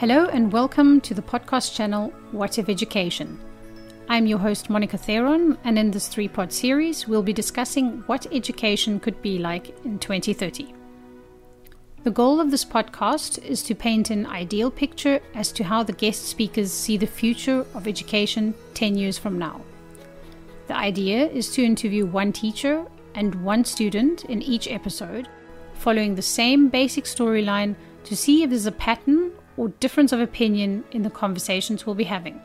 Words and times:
Hello 0.00 0.24
and 0.32 0.50
welcome 0.50 0.98
to 1.02 1.12
the 1.12 1.20
podcast 1.20 1.74
channel 1.74 2.10
What 2.32 2.58
if 2.58 2.70
Education? 2.70 3.38
I'm 4.08 4.26
your 4.26 4.38
host 4.38 4.70
Monica 4.70 4.96
Theron, 4.96 5.58
and 5.62 5.78
in 5.78 5.90
this 5.90 6.08
three 6.08 6.26
part 6.26 6.54
series, 6.54 7.06
we'll 7.06 7.22
be 7.22 7.34
discussing 7.34 8.02
what 8.06 8.26
education 8.32 8.98
could 8.98 9.20
be 9.20 9.38
like 9.38 9.68
in 9.84 9.98
2030. 9.98 10.72
The 12.02 12.10
goal 12.10 12.40
of 12.40 12.50
this 12.50 12.64
podcast 12.64 13.44
is 13.44 13.62
to 13.64 13.74
paint 13.74 14.08
an 14.08 14.24
ideal 14.24 14.70
picture 14.70 15.20
as 15.34 15.52
to 15.52 15.64
how 15.64 15.82
the 15.82 15.92
guest 15.92 16.24
speakers 16.24 16.72
see 16.72 16.96
the 16.96 17.06
future 17.06 17.66
of 17.74 17.86
education 17.86 18.54
10 18.72 18.96
years 18.96 19.18
from 19.18 19.38
now. 19.38 19.60
The 20.68 20.78
idea 20.78 21.28
is 21.28 21.50
to 21.50 21.62
interview 21.62 22.06
one 22.06 22.32
teacher 22.32 22.86
and 23.14 23.44
one 23.44 23.66
student 23.66 24.24
in 24.24 24.40
each 24.40 24.66
episode, 24.66 25.28
following 25.74 26.14
the 26.14 26.22
same 26.22 26.70
basic 26.70 27.04
storyline 27.04 27.76
to 28.04 28.16
see 28.16 28.42
if 28.42 28.48
there's 28.48 28.64
a 28.64 28.72
pattern 28.72 29.32
or 29.60 29.68
difference 29.68 30.10
of 30.10 30.20
opinion 30.20 30.82
in 30.90 31.02
the 31.02 31.10
conversations 31.10 31.84
we'll 31.84 31.94
be 31.94 32.04
having. 32.04 32.40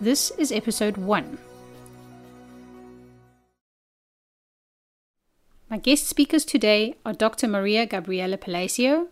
This 0.00 0.30
is 0.38 0.50
episode 0.50 0.96
1. 0.96 1.36
My 5.68 5.76
guest 5.76 6.06
speakers 6.06 6.46
today 6.46 6.94
are 7.04 7.12
Dr. 7.12 7.48
Maria 7.48 7.84
Gabriela 7.84 8.38
Palacio, 8.38 9.08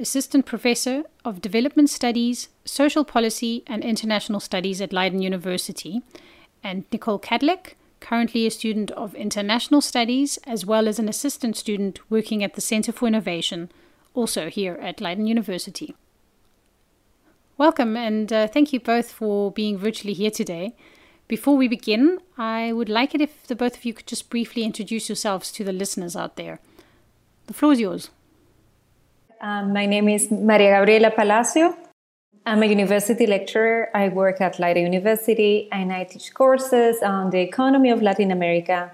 Assistant 0.00 0.44
Professor 0.44 1.04
of 1.24 1.40
Development 1.40 1.88
Studies, 1.88 2.48
Social 2.64 3.04
Policy 3.04 3.62
and 3.68 3.84
International 3.84 4.40
Studies 4.40 4.80
at 4.80 4.92
Leiden 4.92 5.22
University, 5.22 6.02
and 6.64 6.86
Nicole 6.90 7.20
Kadlec, 7.20 7.74
currently 8.00 8.48
a 8.48 8.50
student 8.50 8.90
of 8.92 9.14
International 9.14 9.80
Studies 9.80 10.40
as 10.44 10.66
well 10.66 10.88
as 10.88 10.98
an 10.98 11.08
assistant 11.08 11.56
student 11.56 12.00
working 12.10 12.42
at 12.42 12.54
the 12.54 12.60
Center 12.60 12.90
for 12.90 13.06
Innovation 13.06 13.70
also 14.18 14.50
here 14.50 14.76
at 14.82 15.00
Leiden 15.00 15.26
University. 15.26 15.94
Welcome, 17.56 17.96
and 17.96 18.32
uh, 18.32 18.48
thank 18.48 18.72
you 18.72 18.80
both 18.80 19.12
for 19.12 19.52
being 19.52 19.78
virtually 19.78 20.12
here 20.12 20.30
today. 20.30 20.74
Before 21.28 21.56
we 21.56 21.68
begin, 21.68 22.18
I 22.36 22.72
would 22.72 22.88
like 22.88 23.14
it 23.14 23.20
if 23.20 23.46
the 23.46 23.54
both 23.54 23.76
of 23.76 23.84
you 23.84 23.94
could 23.94 24.06
just 24.06 24.28
briefly 24.28 24.64
introduce 24.64 25.08
yourselves 25.08 25.52
to 25.52 25.62
the 25.64 25.72
listeners 25.72 26.16
out 26.16 26.36
there. 26.36 26.58
The 27.46 27.54
floor 27.54 27.72
is 27.72 27.80
yours. 27.80 28.10
Um, 29.40 29.72
my 29.72 29.86
name 29.86 30.08
is 30.08 30.30
Maria 30.30 30.70
Gabriela 30.78 31.10
Palacio. 31.10 31.76
I'm 32.44 32.62
a 32.62 32.66
university 32.66 33.26
lecturer. 33.26 33.88
I 33.94 34.08
work 34.08 34.40
at 34.40 34.58
Leiden 34.58 34.84
University 34.84 35.68
and 35.70 35.92
I 35.92 36.04
teach 36.04 36.34
courses 36.34 37.02
on 37.02 37.30
the 37.30 37.40
economy 37.40 37.90
of 37.90 38.02
Latin 38.02 38.30
America 38.32 38.90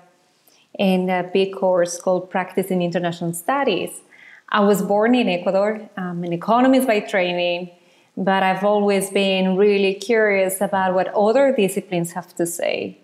in 0.78 1.08
a 1.08 1.22
big 1.22 1.54
course 1.54 2.00
called 2.00 2.30
Practice 2.30 2.66
in 2.66 2.82
International 2.82 3.32
Studies. 3.32 4.02
I 4.50 4.60
was 4.60 4.82
born 4.82 5.14
in 5.14 5.28
Ecuador. 5.28 5.88
I'm 5.96 6.22
an 6.24 6.32
economist 6.32 6.86
by 6.86 7.00
training, 7.00 7.70
but 8.16 8.42
I've 8.42 8.64
always 8.64 9.10
been 9.10 9.56
really 9.56 9.94
curious 9.94 10.60
about 10.60 10.94
what 10.94 11.08
other 11.14 11.54
disciplines 11.54 12.12
have 12.12 12.34
to 12.36 12.46
say. 12.46 12.98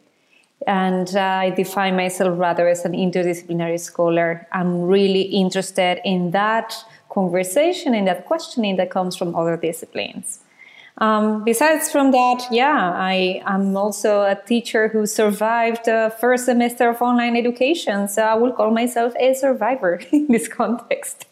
And 0.66 1.14
uh, 1.16 1.20
I 1.20 1.50
define 1.50 1.96
myself 1.96 2.38
rather 2.38 2.68
as 2.68 2.84
an 2.84 2.92
interdisciplinary 2.92 3.80
scholar. 3.80 4.46
I'm 4.52 4.83
really 4.83 5.22
interested 5.22 6.00
in 6.05 6.33
that 6.33 6.74
conversation 7.08 7.94
and 7.94 8.06
that 8.06 8.27
questioning 8.27 8.77
that 8.77 8.91
comes 8.91 9.16
from 9.16 9.34
other 9.34 9.56
disciplines. 9.56 10.41
Um, 10.98 11.44
besides 11.44 11.91
from 11.91 12.11
that, 12.12 12.46
yeah, 12.50 12.92
I 12.94 13.42
am 13.46 13.74
also 13.74 14.20
a 14.20 14.36
teacher 14.46 14.88
who 14.88 15.06
survived 15.06 15.86
the 15.86 16.14
first 16.20 16.44
semester 16.44 16.91
of 16.91 17.00
online 17.00 17.36
education. 17.36 18.06
So 18.06 18.22
I 18.22 18.34
will 18.34 18.52
call 18.52 18.70
myself 18.70 19.14
a 19.18 19.33
survivor 19.33 20.02
in 20.12 20.28
this 20.28 20.46
context. 20.46 21.27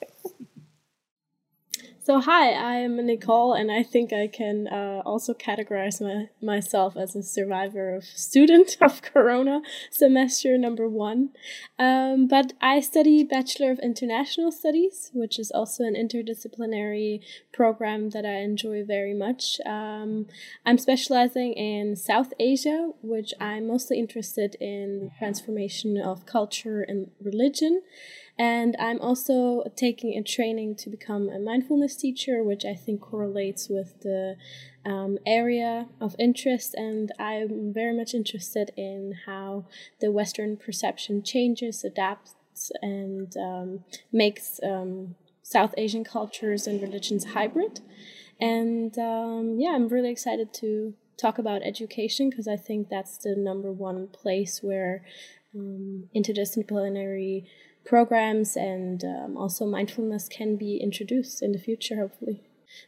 So, 2.08 2.20
hi, 2.22 2.54
I'm 2.54 3.04
Nicole, 3.04 3.52
and 3.52 3.70
I 3.70 3.82
think 3.82 4.14
I 4.14 4.28
can 4.28 4.66
uh, 4.66 5.02
also 5.04 5.34
categorize 5.34 6.00
my, 6.00 6.30
myself 6.40 6.96
as 6.96 7.14
a 7.14 7.22
survivor 7.22 7.94
of 7.94 8.04
student 8.28 8.78
of 8.80 9.02
Corona 9.02 9.60
semester 9.90 10.56
number 10.56 10.88
one. 10.88 11.32
Um, 11.78 12.26
but 12.26 12.54
I 12.62 12.80
study 12.80 13.24
Bachelor 13.24 13.72
of 13.72 13.78
International 13.80 14.50
Studies, 14.50 15.10
which 15.12 15.38
is 15.38 15.50
also 15.50 15.84
an 15.84 15.96
interdisciplinary 15.96 17.20
program 17.52 18.08
that 18.14 18.24
I 18.24 18.36
enjoy 18.40 18.84
very 18.84 19.12
much. 19.12 19.60
Um, 19.66 20.28
I'm 20.64 20.78
specializing 20.78 21.52
in 21.52 21.94
South 21.94 22.32
Asia, 22.40 22.90
which 23.02 23.34
I'm 23.38 23.66
mostly 23.66 23.98
interested 23.98 24.56
in 24.62 25.10
transformation 25.18 25.98
of 25.98 26.24
culture 26.24 26.80
and 26.80 27.10
religion. 27.22 27.82
And 28.38 28.76
I'm 28.78 29.00
also 29.00 29.64
taking 29.74 30.16
a 30.16 30.22
training 30.22 30.76
to 30.76 30.90
become 30.90 31.28
a 31.28 31.40
mindfulness 31.40 31.96
teacher, 31.96 32.44
which 32.44 32.64
I 32.64 32.74
think 32.74 33.00
correlates 33.00 33.68
with 33.68 34.00
the 34.02 34.36
um, 34.86 35.18
area 35.26 35.88
of 36.00 36.14
interest. 36.20 36.74
And 36.74 37.10
I'm 37.18 37.72
very 37.74 37.96
much 37.96 38.14
interested 38.14 38.70
in 38.76 39.14
how 39.26 39.66
the 40.00 40.12
Western 40.12 40.56
perception 40.56 41.24
changes, 41.24 41.82
adapts, 41.82 42.36
and 42.80 43.36
um, 43.36 43.84
makes 44.12 44.60
um, 44.62 45.16
South 45.42 45.74
Asian 45.76 46.04
cultures 46.04 46.68
and 46.68 46.80
religions 46.80 47.32
hybrid. 47.32 47.80
And 48.40 48.96
um, 48.98 49.56
yeah, 49.58 49.70
I'm 49.70 49.88
really 49.88 50.10
excited 50.10 50.54
to 50.54 50.94
talk 51.16 51.38
about 51.38 51.62
education 51.62 52.30
because 52.30 52.46
I 52.46 52.56
think 52.56 52.88
that's 52.88 53.18
the 53.18 53.34
number 53.36 53.72
one 53.72 54.06
place 54.06 54.62
where 54.62 55.04
um, 55.54 56.08
interdisciplinary 56.14 57.46
programs 57.88 58.54
and 58.54 59.02
um, 59.02 59.36
also 59.36 59.64
mindfulness 59.64 60.28
can 60.28 60.56
be 60.56 60.76
introduced 60.76 61.42
in 61.42 61.52
the 61.52 61.58
future, 61.58 61.96
hopefully. 61.96 62.42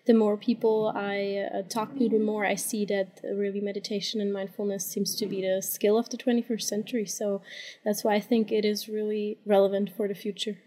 The 0.07 0.13
more 0.13 0.37
people 0.37 0.93
I 0.95 1.49
uh, 1.53 1.63
talk 1.63 1.97
to, 1.97 2.09
the 2.09 2.19
more 2.19 2.45
I 2.45 2.55
see 2.55 2.85
that 2.85 3.21
really 3.25 3.61
meditation 3.61 4.21
and 4.21 4.31
mindfulness 4.31 4.85
seems 4.85 5.17
to 5.17 5.27
be 5.27 5.41
the 5.41 5.63
skill 5.63 5.97
of 5.99 6.11
the 6.11 6.19
21st 6.19 6.63
century. 6.63 7.07
So 7.07 7.41
that's 7.83 8.05
why 8.05 8.15
I 8.17 8.21
think 8.21 8.53
it 8.53 8.67
is 8.67 8.89
really 8.91 9.39
relevant 9.47 9.91
for 9.97 10.07
the 10.07 10.15
future. 10.15 10.59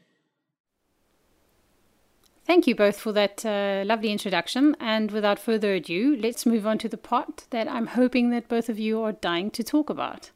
Thank 2.46 2.66
you 2.68 2.76
both 2.76 3.00
for 3.00 3.14
that 3.14 3.46
uh, 3.46 3.84
lovely 3.86 4.12
introduction. 4.12 4.76
And 4.80 5.12
without 5.12 5.38
further 5.38 5.76
ado, 5.76 6.18
let's 6.20 6.46
move 6.46 6.66
on 6.66 6.80
to 6.80 6.90
the 6.90 6.98
part 6.98 7.46
that 7.52 7.68
I'm 7.68 7.88
hoping 7.88 8.32
that 8.32 8.50
both 8.50 8.68
of 8.68 8.80
you 8.80 9.02
are 9.04 9.14
dying 9.14 9.52
to 9.52 9.64
talk 9.64 9.92
about. 9.92 10.32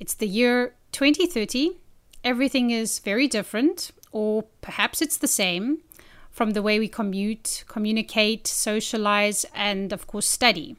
It's 0.00 0.14
the 0.14 0.26
year 0.26 0.74
2030, 0.92 1.78
everything 2.22 2.70
is 2.70 2.98
very 2.98 3.26
different, 3.26 3.90
or 4.12 4.44
perhaps 4.60 5.02
it's 5.02 5.16
the 5.16 5.28
same 5.28 5.78
from 6.30 6.50
the 6.50 6.62
way 6.62 6.78
we 6.78 6.88
commute, 6.88 7.64
communicate, 7.66 8.46
socialize, 8.46 9.44
and 9.54 9.92
of 9.92 10.06
course, 10.06 10.28
study. 10.28 10.76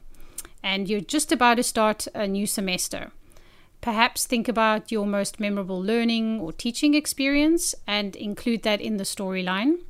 And 0.62 0.88
you're 0.88 1.00
just 1.00 1.30
about 1.30 1.56
to 1.56 1.62
start 1.62 2.08
a 2.14 2.26
new 2.26 2.46
semester. 2.46 3.12
Perhaps 3.80 4.26
think 4.26 4.48
about 4.48 4.90
your 4.90 5.06
most 5.06 5.38
memorable 5.38 5.80
learning 5.80 6.40
or 6.40 6.52
teaching 6.52 6.94
experience 6.94 7.74
and 7.86 8.16
include 8.16 8.62
that 8.62 8.80
in 8.80 8.96
the 8.96 9.04
storyline. 9.04 9.80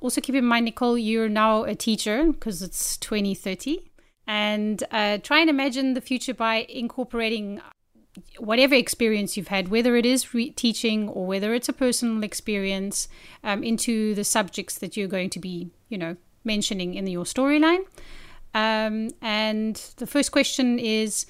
Also, 0.00 0.20
keep 0.20 0.34
in 0.34 0.44
mind, 0.44 0.66
Nicole, 0.66 0.98
you're 0.98 1.28
now 1.28 1.64
a 1.64 1.74
teacher 1.74 2.26
because 2.26 2.62
it's 2.62 2.96
2030. 2.98 3.90
And 4.26 4.84
uh, 4.90 5.18
try 5.18 5.40
and 5.40 5.50
imagine 5.50 5.94
the 5.94 6.00
future 6.00 6.34
by 6.34 6.66
incorporating 6.68 7.60
whatever 8.38 8.74
experience 8.74 9.36
you've 9.36 9.48
had, 9.48 9.68
whether 9.68 9.96
it 9.96 10.04
is 10.04 10.34
re- 10.34 10.50
teaching 10.50 11.08
or 11.08 11.26
whether 11.26 11.54
it's 11.54 11.68
a 11.68 11.72
personal 11.72 12.22
experience, 12.22 13.08
um, 13.42 13.62
into 13.62 14.14
the 14.14 14.24
subjects 14.24 14.78
that 14.78 14.96
you're 14.96 15.08
going 15.08 15.30
to 15.30 15.38
be, 15.38 15.70
you 15.88 15.98
know, 15.98 16.16
mentioning 16.44 16.94
in 16.94 17.06
your 17.06 17.24
storyline. 17.24 17.84
Um, 18.54 19.10
and 19.22 19.76
the 19.96 20.06
first 20.06 20.32
question 20.32 20.78
is 20.78 21.26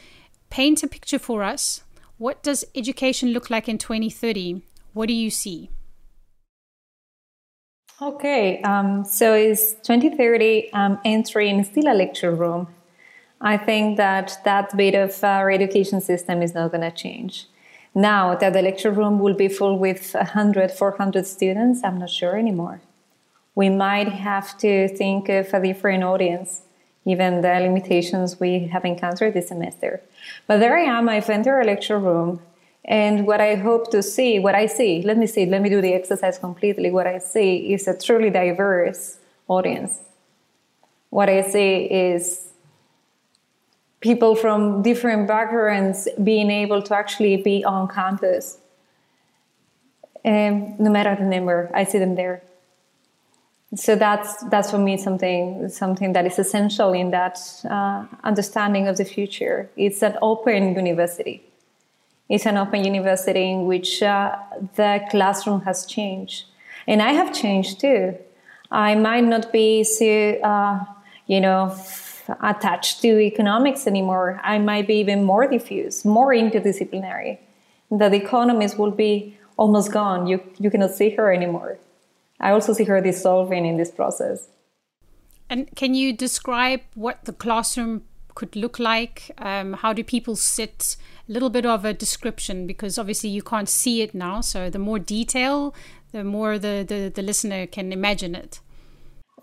paint 0.50 0.82
a 0.82 0.88
picture 0.88 1.18
for 1.18 1.42
us. 1.42 1.82
What 2.18 2.42
does 2.42 2.64
education 2.74 3.30
look 3.30 3.50
like 3.50 3.68
in 3.68 3.78
2030? 3.78 4.62
What 4.92 5.06
do 5.06 5.14
you 5.14 5.30
see? 5.30 5.70
Okay, 8.00 8.60
um, 8.62 9.04
so 9.04 9.32
it's 9.34 9.74
2030. 9.74 10.70
I'm 10.74 10.98
entering 11.04 11.62
still 11.62 11.86
a 11.86 11.94
lecture 11.94 12.34
room 12.34 12.66
I 13.44 13.56
think 13.56 13.96
that 13.96 14.38
that 14.44 14.74
bit 14.76 14.94
of 14.94 15.22
uh, 15.22 15.26
our 15.26 15.50
education 15.50 16.00
system 16.00 16.42
is 16.42 16.54
not 16.54 16.70
going 16.70 16.82
to 16.82 16.92
change. 16.92 17.46
Now 17.92 18.36
that 18.36 18.52
the 18.52 18.62
lecture 18.62 18.92
room 18.92 19.18
will 19.18 19.34
be 19.34 19.48
full 19.48 19.76
with 19.78 20.14
100, 20.14 20.70
400 20.70 21.26
students, 21.26 21.82
I'm 21.82 21.98
not 21.98 22.08
sure 22.08 22.36
anymore. 22.38 22.80
We 23.56 23.68
might 23.68 24.08
have 24.08 24.56
to 24.58 24.88
think 24.88 25.28
of 25.28 25.52
a 25.52 25.60
different 25.60 26.04
audience, 26.04 26.62
given 27.04 27.42
the 27.42 27.54
limitations 27.60 28.38
we 28.38 28.68
have 28.68 28.84
encountered 28.84 29.34
this 29.34 29.48
semester. 29.48 30.00
But 30.46 30.58
there 30.60 30.78
I 30.78 30.82
am, 30.82 31.08
I've 31.08 31.28
entered 31.28 31.60
a 31.60 31.66
lecture 31.66 31.98
room, 31.98 32.40
and 32.84 33.26
what 33.26 33.40
I 33.40 33.56
hope 33.56 33.90
to 33.90 34.02
see, 34.02 34.38
what 34.38 34.54
I 34.54 34.66
see, 34.66 35.02
let 35.02 35.18
me 35.18 35.26
see, 35.26 35.46
let 35.46 35.62
me 35.62 35.68
do 35.68 35.80
the 35.80 35.92
exercise 35.92 36.38
completely. 36.38 36.92
What 36.92 37.08
I 37.08 37.18
see 37.18 37.74
is 37.74 37.88
a 37.88 37.98
truly 37.98 38.30
diverse 38.30 39.18
audience. 39.48 39.98
What 41.10 41.28
I 41.28 41.42
see 41.42 41.84
is 41.84 42.51
people 44.02 44.34
from 44.34 44.82
different 44.82 45.26
backgrounds 45.26 46.08
being 46.22 46.50
able 46.50 46.82
to 46.82 46.94
actually 46.94 47.36
be 47.38 47.64
on 47.64 47.88
campus. 47.88 48.58
Um, 50.24 50.76
no 50.78 50.90
matter 50.90 51.16
the 51.16 51.24
number, 51.24 51.70
I 51.72 51.84
see 51.84 51.98
them 51.98 52.14
there. 52.16 52.42
So 53.74 53.96
that's 53.96 54.42
that's 54.50 54.70
for 54.70 54.78
me 54.78 54.98
something 54.98 55.68
something 55.70 56.12
that 56.12 56.26
is 56.26 56.38
essential 56.38 56.92
in 56.92 57.10
that 57.12 57.40
uh, 57.68 58.04
understanding 58.22 58.86
of 58.86 58.98
the 58.98 59.04
future. 59.04 59.70
It's 59.76 60.02
an 60.02 60.18
open 60.20 60.74
university. 60.74 61.42
It's 62.28 62.44
an 62.44 62.58
open 62.58 62.84
university 62.84 63.50
in 63.50 63.66
which 63.66 64.02
uh, 64.02 64.36
the 64.76 65.00
classroom 65.10 65.62
has 65.62 65.86
changed, 65.86 66.44
and 66.86 67.00
I 67.00 67.12
have 67.12 67.32
changed 67.32 67.80
too. 67.80 68.14
I 68.70 68.94
might 68.94 69.24
not 69.24 69.52
be 69.52 69.84
so, 69.84 70.34
uh, 70.42 70.84
you 71.26 71.40
know, 71.40 71.74
attached 72.40 73.02
to 73.02 73.18
economics 73.18 73.86
anymore. 73.86 74.40
I 74.42 74.58
might 74.58 74.86
be 74.86 74.94
even 74.94 75.24
more 75.24 75.46
diffuse, 75.46 76.04
more 76.04 76.32
interdisciplinary. 76.32 77.38
That 77.90 78.14
economist 78.14 78.78
will 78.78 78.90
be 78.90 79.36
almost 79.56 79.92
gone. 79.92 80.26
You, 80.26 80.42
you 80.58 80.70
cannot 80.70 80.92
see 80.92 81.10
her 81.10 81.32
anymore. 81.32 81.78
I 82.40 82.50
also 82.50 82.72
see 82.72 82.84
her 82.84 83.00
dissolving 83.00 83.66
in 83.66 83.76
this 83.76 83.90
process. 83.90 84.48
And 85.48 85.68
can 85.76 85.94
you 85.94 86.12
describe 86.12 86.80
what 86.94 87.24
the 87.24 87.32
classroom 87.32 88.02
could 88.34 88.56
look 88.56 88.78
like? 88.78 89.30
Um, 89.38 89.74
how 89.74 89.92
do 89.92 90.02
people 90.02 90.36
sit? 90.36 90.96
A 91.28 91.32
little 91.32 91.50
bit 91.50 91.66
of 91.66 91.84
a 91.84 91.92
description 91.92 92.66
because 92.66 92.98
obviously 92.98 93.30
you 93.30 93.42
can't 93.42 93.68
see 93.68 94.02
it 94.02 94.14
now. 94.14 94.40
So 94.40 94.70
the 94.70 94.78
more 94.78 94.98
detail, 94.98 95.74
the 96.12 96.24
more 96.24 96.58
the, 96.58 96.84
the, 96.86 97.12
the 97.14 97.22
listener 97.22 97.66
can 97.66 97.92
imagine 97.92 98.34
it. 98.34 98.60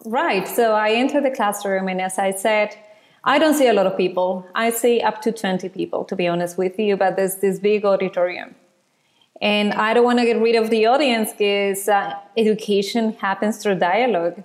Right. 0.05 0.47
So 0.47 0.73
I 0.73 0.91
enter 0.91 1.19
the 1.19 1.31
classroom, 1.31 1.89
and 1.89 1.99
as 1.99 2.17
I 2.17 2.31
said, 2.31 2.75
I 3.23 3.37
don't 3.37 3.53
see 3.53 3.67
a 3.67 3.73
lot 3.73 3.85
of 3.85 3.97
people. 3.97 4.47
I 4.55 4.69
see 4.69 5.01
up 5.01 5.21
to 5.23 5.31
20 5.31 5.67
people, 5.69 6.05
to 6.05 6.15
be 6.15 6.27
honest 6.27 6.57
with 6.57 6.79
you, 6.79 6.95
but 6.95 7.17
there's 7.17 7.35
this 7.35 7.59
big 7.59 7.83
auditorium. 7.83 8.55
And 9.41 9.73
I 9.73 9.93
don't 9.93 10.05
want 10.05 10.19
to 10.19 10.25
get 10.25 10.41
rid 10.41 10.55
of 10.55 10.69
the 10.69 10.85
audience 10.85 11.31
because 11.31 11.87
uh, 11.87 12.13
education 12.37 13.13
happens 13.13 13.57
through 13.57 13.75
dialogue. 13.75 14.43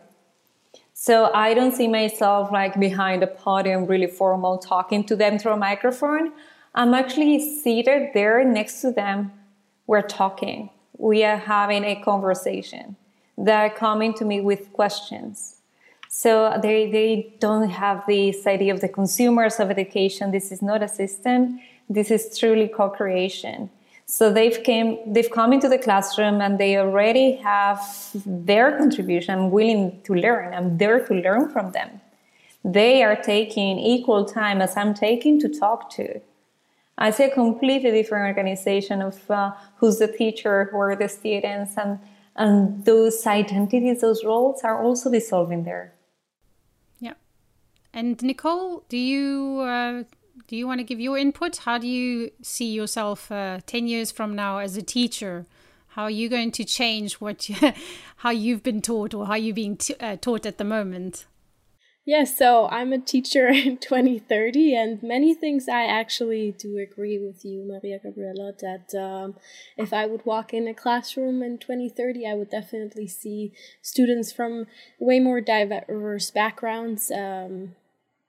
So 0.93 1.33
I 1.35 1.55
don't 1.55 1.75
see 1.75 1.89
myself 1.89 2.51
like 2.53 2.79
behind 2.79 3.23
a 3.23 3.27
podium, 3.27 3.87
really 3.87 4.07
formal, 4.07 4.59
talking 4.59 5.05
to 5.05 5.17
them 5.17 5.39
through 5.39 5.53
a 5.53 5.57
microphone. 5.57 6.33
I'm 6.75 6.95
actually 6.95 7.41
seated 7.63 8.11
there 8.15 8.45
next 8.45 8.81
to 8.83 8.93
them. 8.93 9.33
We're 9.87 10.03
talking. 10.03 10.71
We 10.97 11.25
are 11.25 11.37
having 11.37 11.85
a 11.85 12.01
conversation 12.03 12.97
that 13.37 13.61
are 13.65 13.75
coming 13.75 14.15
to 14.15 14.25
me 14.25 14.41
with 14.41 14.73
questions. 14.73 15.57
So 16.09 16.59
they, 16.63 16.91
they 16.91 17.35
don't 17.41 17.69
have 17.71 18.05
this 18.07 18.47
idea 18.47 18.73
of 18.73 18.81
the 18.81 18.89
consumers 18.89 19.59
of 19.59 19.71
education. 19.71 20.31
This 20.31 20.53
is 20.53 20.63
not 20.63 20.83
a 20.83 20.89
system. 20.89 21.61
This 21.89 22.11
is 22.11 22.39
truly 22.39 22.69
co-creation. 22.69 23.69
So 24.07 24.33
they've 24.33 24.63
came, 24.63 25.13
they've 25.13 25.31
come 25.31 25.53
into 25.53 25.69
the 25.69 25.79
classroom 25.79 26.41
and 26.41 26.59
they 26.59 26.77
already 26.77 27.37
have 27.37 27.81
their 28.25 28.79
contribution. 28.79 29.39
I'm 29.39 29.51
willing 29.51 30.01
to 30.05 30.15
learn. 30.15 30.55
I'm 30.55 30.79
there 30.79 31.05
to 31.05 31.15
learn 31.15 31.51
from 31.51 31.73
them. 31.73 32.01
They 32.65 33.03
are 33.03 33.17
taking 33.17 33.79
equal 33.79 34.25
time 34.25 34.63
as 34.63 34.77
I'm 34.77 34.95
taking 34.95 35.41
to 35.41 35.49
talk 35.49 35.91
to. 35.97 36.21
I 36.97 37.11
see 37.11 37.25
a 37.25 37.31
completely 37.31 37.91
different 37.91 38.27
organization 38.27 39.03
of 39.03 39.31
uh, 39.31 39.53
who's 39.79 39.99
the 39.99 40.07
teacher, 40.07 40.69
who 40.71 40.79
are 40.79 40.95
the 40.95 41.09
students, 41.09 41.77
and 41.77 41.99
and 42.37 42.85
those 42.85 43.27
identities, 43.27 44.01
those 44.01 44.25
roles 44.25 44.63
are 44.65 44.83
also 44.83 45.11
dissolving 45.11 45.65
there. 45.65 45.95
Yeah. 46.99 47.15
And 47.93 48.21
Nicole, 48.23 48.85
do 48.89 48.97
you 48.97 49.61
uh, 49.61 50.05
do 50.49 50.57
you 50.57 50.67
want 50.67 50.81
to 50.81 50.85
give 50.85 51.01
your 51.01 51.17
input? 51.17 51.59
How 51.59 51.79
do 51.79 51.87
you 51.87 52.31
see 52.43 52.73
yourself 52.73 53.31
uh, 53.31 53.61
ten 53.67 53.87
years 53.87 54.11
from 54.11 54.35
now 54.35 54.59
as 54.59 54.77
a 54.77 54.83
teacher? 54.83 55.47
How 55.89 56.05
are 56.05 56.11
you 56.11 56.29
going 56.29 56.51
to 56.53 56.65
change 56.65 57.15
what 57.15 57.49
you, 57.49 57.57
how 58.17 58.31
you've 58.31 58.65
been 58.65 58.83
taught 58.83 59.15
or 59.15 59.27
how 59.27 59.37
you're 59.37 59.55
being 59.55 59.79
uh, 60.01 60.17
taught 60.17 60.45
at 60.45 60.59
the 60.59 60.65
moment? 60.65 61.27
Yes, 62.07 62.31
yeah, 62.33 62.37
so 62.37 62.69
I'm 62.69 62.93
a 62.93 62.99
teacher 62.99 63.49
in 63.67 63.79
2030, 63.79 64.75
and 64.75 65.03
many 65.03 65.35
things 65.35 65.69
I 65.69 65.85
actually 65.87 66.53
do 66.53 66.77
agree 66.79 67.19
with 67.19 67.45
you, 67.45 67.65
Maria 67.65 67.99
Gabriela, 67.99 68.53
that 68.61 68.95
um, 68.95 69.35
if 69.79 69.93
I 69.93 70.05
would 70.07 70.27
walk 70.27 70.53
in 70.53 70.69
a 70.69 70.75
classroom 70.75 71.43
in 71.43 71.57
2030, 71.59 72.27
I 72.27 72.35
would 72.35 72.51
definitely 72.51 73.07
see 73.07 73.53
students 73.81 74.33
from 74.33 74.67
way 74.99 75.19
more 75.19 75.41
diverse 75.41 76.31
backgrounds 76.31 77.11
um, 77.11 77.75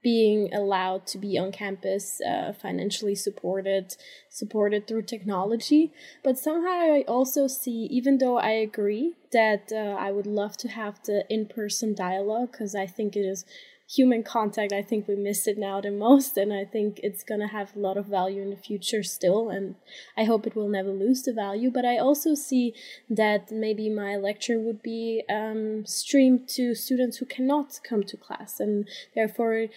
being 0.06 0.54
allowed 0.54 1.07
to 1.07 1.18
be 1.18 1.36
on 1.36 1.52
campus, 1.52 2.22
uh, 2.22 2.54
financially 2.54 3.16
supported, 3.16 3.96
supported 4.30 4.86
through 4.86 5.02
technology. 5.02 5.92
But 6.24 6.38
somehow 6.38 6.78
I 7.00 7.04
also 7.07 7.48
see, 7.48 7.88
even 7.98 8.19
though 8.19 8.38
I 8.38 8.52
agree 8.52 9.16
that 9.31 9.72
uh, 9.72 9.98
I 10.07 10.12
would 10.12 10.28
love 10.28 10.57
to 10.57 10.68
have 10.68 11.02
the 11.06 11.25
in 11.28 11.48
person 11.48 11.96
dialogue, 11.96 12.52
because 12.52 12.75
I 12.75 12.86
think 12.86 13.16
it 13.16 13.25
is 13.25 13.46
human 13.88 14.24
contact 14.24 14.74
i 14.74 14.82
think 14.82 15.08
we 15.08 15.16
miss 15.16 15.48
it 15.48 15.58
now 15.58 15.80
the 15.80 15.92
most 15.92 16.38
and 16.38 16.52
i 16.52 16.66
think 16.66 17.00
it's 17.04 17.24
going 17.24 17.40
to 17.40 17.48
have 17.48 17.76
a 17.76 17.80
lot 17.80 17.98
of 17.98 18.08
value 18.08 18.42
in 18.42 18.50
the 18.50 18.56
future 18.56 19.04
still 19.04 19.50
and 19.50 19.76
i 20.18 20.24
hope 20.24 20.48
it 20.48 20.56
will 20.56 20.68
never 20.68 20.90
lose 20.90 21.22
the 21.22 21.34
value 21.34 21.70
but 21.70 21.86
i 21.86 21.98
also 21.98 22.34
see 22.34 22.74
that 23.10 23.52
maybe 23.52 23.88
my 23.90 24.16
lecture 24.16 24.60
would 24.60 24.82
be 24.82 25.24
um, 25.30 25.86
streamed 25.86 26.48
to 26.48 26.74
students 26.74 27.18
who 27.18 27.26
cannot 27.26 27.80
come 27.88 28.04
to 28.04 28.18
class 28.18 28.60
and 28.60 28.88
therefore 29.14 29.68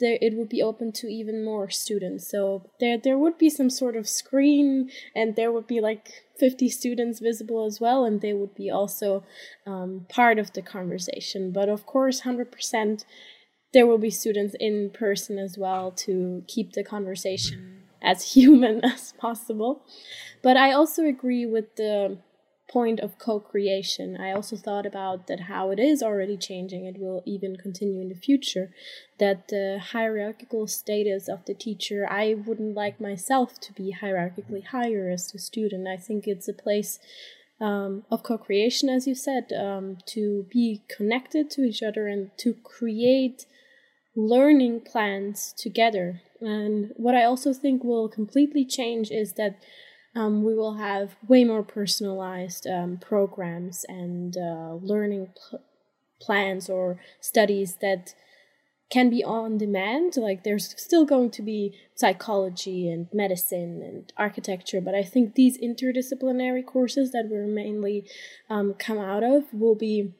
there 0.00 0.18
it 0.22 0.34
would 0.34 0.48
be 0.48 0.62
open 0.62 0.90
to 0.90 1.06
even 1.06 1.44
more 1.44 1.68
students 1.68 2.30
so 2.30 2.62
there 2.80 2.96
there 2.96 3.18
would 3.18 3.36
be 3.36 3.50
some 3.50 3.68
sort 3.68 3.96
of 3.96 4.08
screen 4.08 4.90
and 5.14 5.36
there 5.36 5.52
would 5.52 5.66
be 5.66 5.80
like 5.80 6.24
50 6.38 6.68
students 6.68 7.18
visible 7.18 7.66
as 7.66 7.80
well, 7.80 8.04
and 8.04 8.20
they 8.20 8.32
would 8.32 8.54
be 8.54 8.70
also 8.70 9.24
um, 9.66 10.06
part 10.08 10.38
of 10.38 10.52
the 10.52 10.62
conversation. 10.62 11.50
But 11.50 11.68
of 11.68 11.84
course, 11.84 12.22
100% 12.22 13.04
there 13.72 13.86
will 13.86 13.98
be 13.98 14.10
students 14.10 14.54
in 14.58 14.90
person 14.90 15.38
as 15.38 15.58
well 15.58 15.90
to 15.90 16.42
keep 16.46 16.72
the 16.72 16.84
conversation 16.84 17.82
as 18.02 18.32
human 18.34 18.84
as 18.84 19.12
possible. 19.18 19.82
But 20.42 20.56
I 20.56 20.72
also 20.72 21.04
agree 21.04 21.46
with 21.46 21.76
the 21.76 22.18
point 22.68 23.00
of 23.00 23.18
co-creation. 23.18 24.16
I 24.20 24.32
also 24.32 24.54
thought 24.54 24.84
about 24.84 25.26
that 25.26 25.40
how 25.40 25.70
it 25.70 25.78
is 25.78 26.02
already 26.02 26.36
changing. 26.36 26.84
It 26.84 26.98
will 26.98 27.22
even 27.24 27.56
continue 27.56 28.00
in 28.00 28.10
the 28.10 28.14
future. 28.14 28.70
That 29.18 29.48
the 29.48 29.80
hierarchical 29.82 30.66
status 30.66 31.28
of 31.28 31.44
the 31.46 31.54
teacher, 31.54 32.06
I 32.08 32.34
wouldn't 32.34 32.74
like 32.74 33.00
myself 33.00 33.58
to 33.60 33.72
be 33.72 33.96
hierarchically 34.00 34.66
higher 34.66 35.08
as 35.08 35.34
a 35.34 35.38
student. 35.38 35.88
I 35.88 35.96
think 35.96 36.26
it's 36.26 36.48
a 36.48 36.52
place 36.52 36.98
um, 37.60 38.04
of 38.10 38.22
co-creation, 38.22 38.88
as 38.88 39.06
you 39.06 39.14
said, 39.14 39.50
um, 39.52 39.98
to 40.06 40.46
be 40.50 40.82
connected 40.88 41.50
to 41.52 41.62
each 41.62 41.82
other 41.82 42.06
and 42.06 42.30
to 42.38 42.54
create 42.62 43.46
learning 44.18 44.80
plans 44.80 45.54
together. 45.56 46.20
And 46.40 46.90
what 46.96 47.14
I 47.14 47.22
also 47.22 47.52
think 47.52 47.84
will 47.84 48.08
completely 48.08 48.64
change 48.64 49.12
is 49.12 49.34
that 49.34 49.62
um, 50.16 50.42
we 50.42 50.54
will 50.54 50.74
have 50.74 51.14
way 51.28 51.44
more 51.44 51.62
personalized 51.62 52.66
um, 52.66 52.98
programs 52.98 53.84
and 53.88 54.36
uh, 54.36 54.74
learning 54.82 55.28
pl- 55.36 55.62
plans 56.20 56.68
or 56.68 57.00
studies 57.20 57.76
that 57.80 58.14
can 58.90 59.08
be 59.08 59.22
on 59.22 59.56
demand. 59.56 60.16
Like 60.16 60.42
there's 60.42 60.74
still 60.76 61.04
going 61.04 61.30
to 61.32 61.42
be 61.42 61.78
psychology 61.94 62.90
and 62.90 63.06
medicine 63.12 63.82
and 63.84 64.12
architecture, 64.16 64.80
but 64.80 64.96
I 64.96 65.04
think 65.04 65.36
these 65.36 65.56
interdisciplinary 65.58 66.66
courses 66.66 67.12
that 67.12 67.28
we're 67.30 67.46
mainly 67.46 68.08
um, 68.50 68.74
come 68.74 68.98
out 68.98 69.22
of 69.22 69.44
will 69.52 69.76
be 69.76 70.12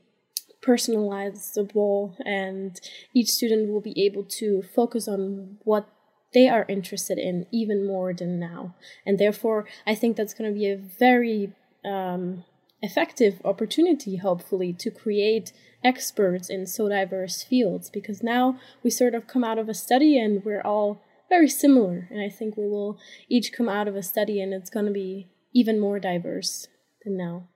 personalizable 0.62 2.14
and 2.24 2.80
each 3.14 3.28
student 3.28 3.70
will 3.70 3.80
be 3.80 4.04
able 4.04 4.24
to 4.24 4.62
focus 4.74 5.06
on 5.08 5.58
what 5.64 5.88
they 6.34 6.48
are 6.48 6.66
interested 6.68 7.16
in 7.18 7.46
even 7.50 7.86
more 7.86 8.12
than 8.12 8.38
now. 8.38 8.74
And 9.06 9.18
therefore 9.18 9.66
i 9.86 9.94
think 9.94 10.16
that's 10.16 10.34
going 10.34 10.52
to 10.52 10.58
be 10.58 10.68
a 10.68 10.76
very 10.76 11.52
um, 11.84 12.44
effective 12.82 13.40
opportunity 13.44 14.16
hopefully 14.16 14.72
to 14.72 14.90
create 14.90 15.52
experts 15.82 16.50
in 16.50 16.66
so 16.66 16.88
diverse 16.88 17.42
fields 17.42 17.88
because 17.88 18.22
now 18.22 18.58
we 18.82 18.90
sort 18.90 19.14
of 19.14 19.26
come 19.26 19.44
out 19.44 19.58
of 19.58 19.68
a 19.68 19.74
study 19.74 20.18
and 20.18 20.44
we're 20.44 20.62
all 20.62 21.00
very 21.28 21.48
similar 21.48 22.08
and 22.10 22.20
i 22.20 22.28
think 22.28 22.56
we 22.56 22.68
will 22.68 22.98
each 23.28 23.52
come 23.52 23.68
out 23.68 23.86
of 23.86 23.94
a 23.94 24.02
study 24.02 24.40
and 24.40 24.52
it's 24.52 24.70
going 24.70 24.86
to 24.86 24.92
be 24.92 25.28
even 25.54 25.80
more 25.80 25.98
diverse 25.98 26.68
than 27.04 27.16
now. 27.16 27.48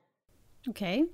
Okay. 0.67 1.05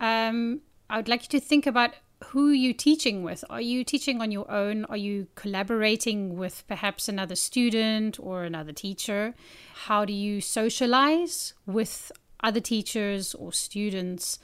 Um, 0.00 0.60
I 0.88 0.96
would 0.96 1.08
like 1.08 1.22
you 1.22 1.40
to 1.40 1.44
think 1.44 1.66
about 1.66 1.94
who 2.26 2.50
you're 2.50 2.72
teaching 2.74 3.22
with. 3.22 3.44
Are 3.50 3.60
you 3.60 3.84
teaching 3.84 4.20
on 4.20 4.30
your 4.30 4.50
own? 4.50 4.84
Are 4.86 4.96
you 4.96 5.26
collaborating 5.34 6.36
with 6.36 6.64
perhaps 6.66 7.08
another 7.08 7.36
student 7.36 8.18
or 8.20 8.44
another 8.44 8.72
teacher? 8.72 9.34
How 9.74 10.04
do 10.04 10.12
you 10.12 10.40
socialize 10.40 11.54
with 11.66 12.12
other 12.42 12.60
teachers 12.60 13.34
or 13.34 13.52
students? 13.52 14.38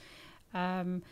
Um, 0.53 1.03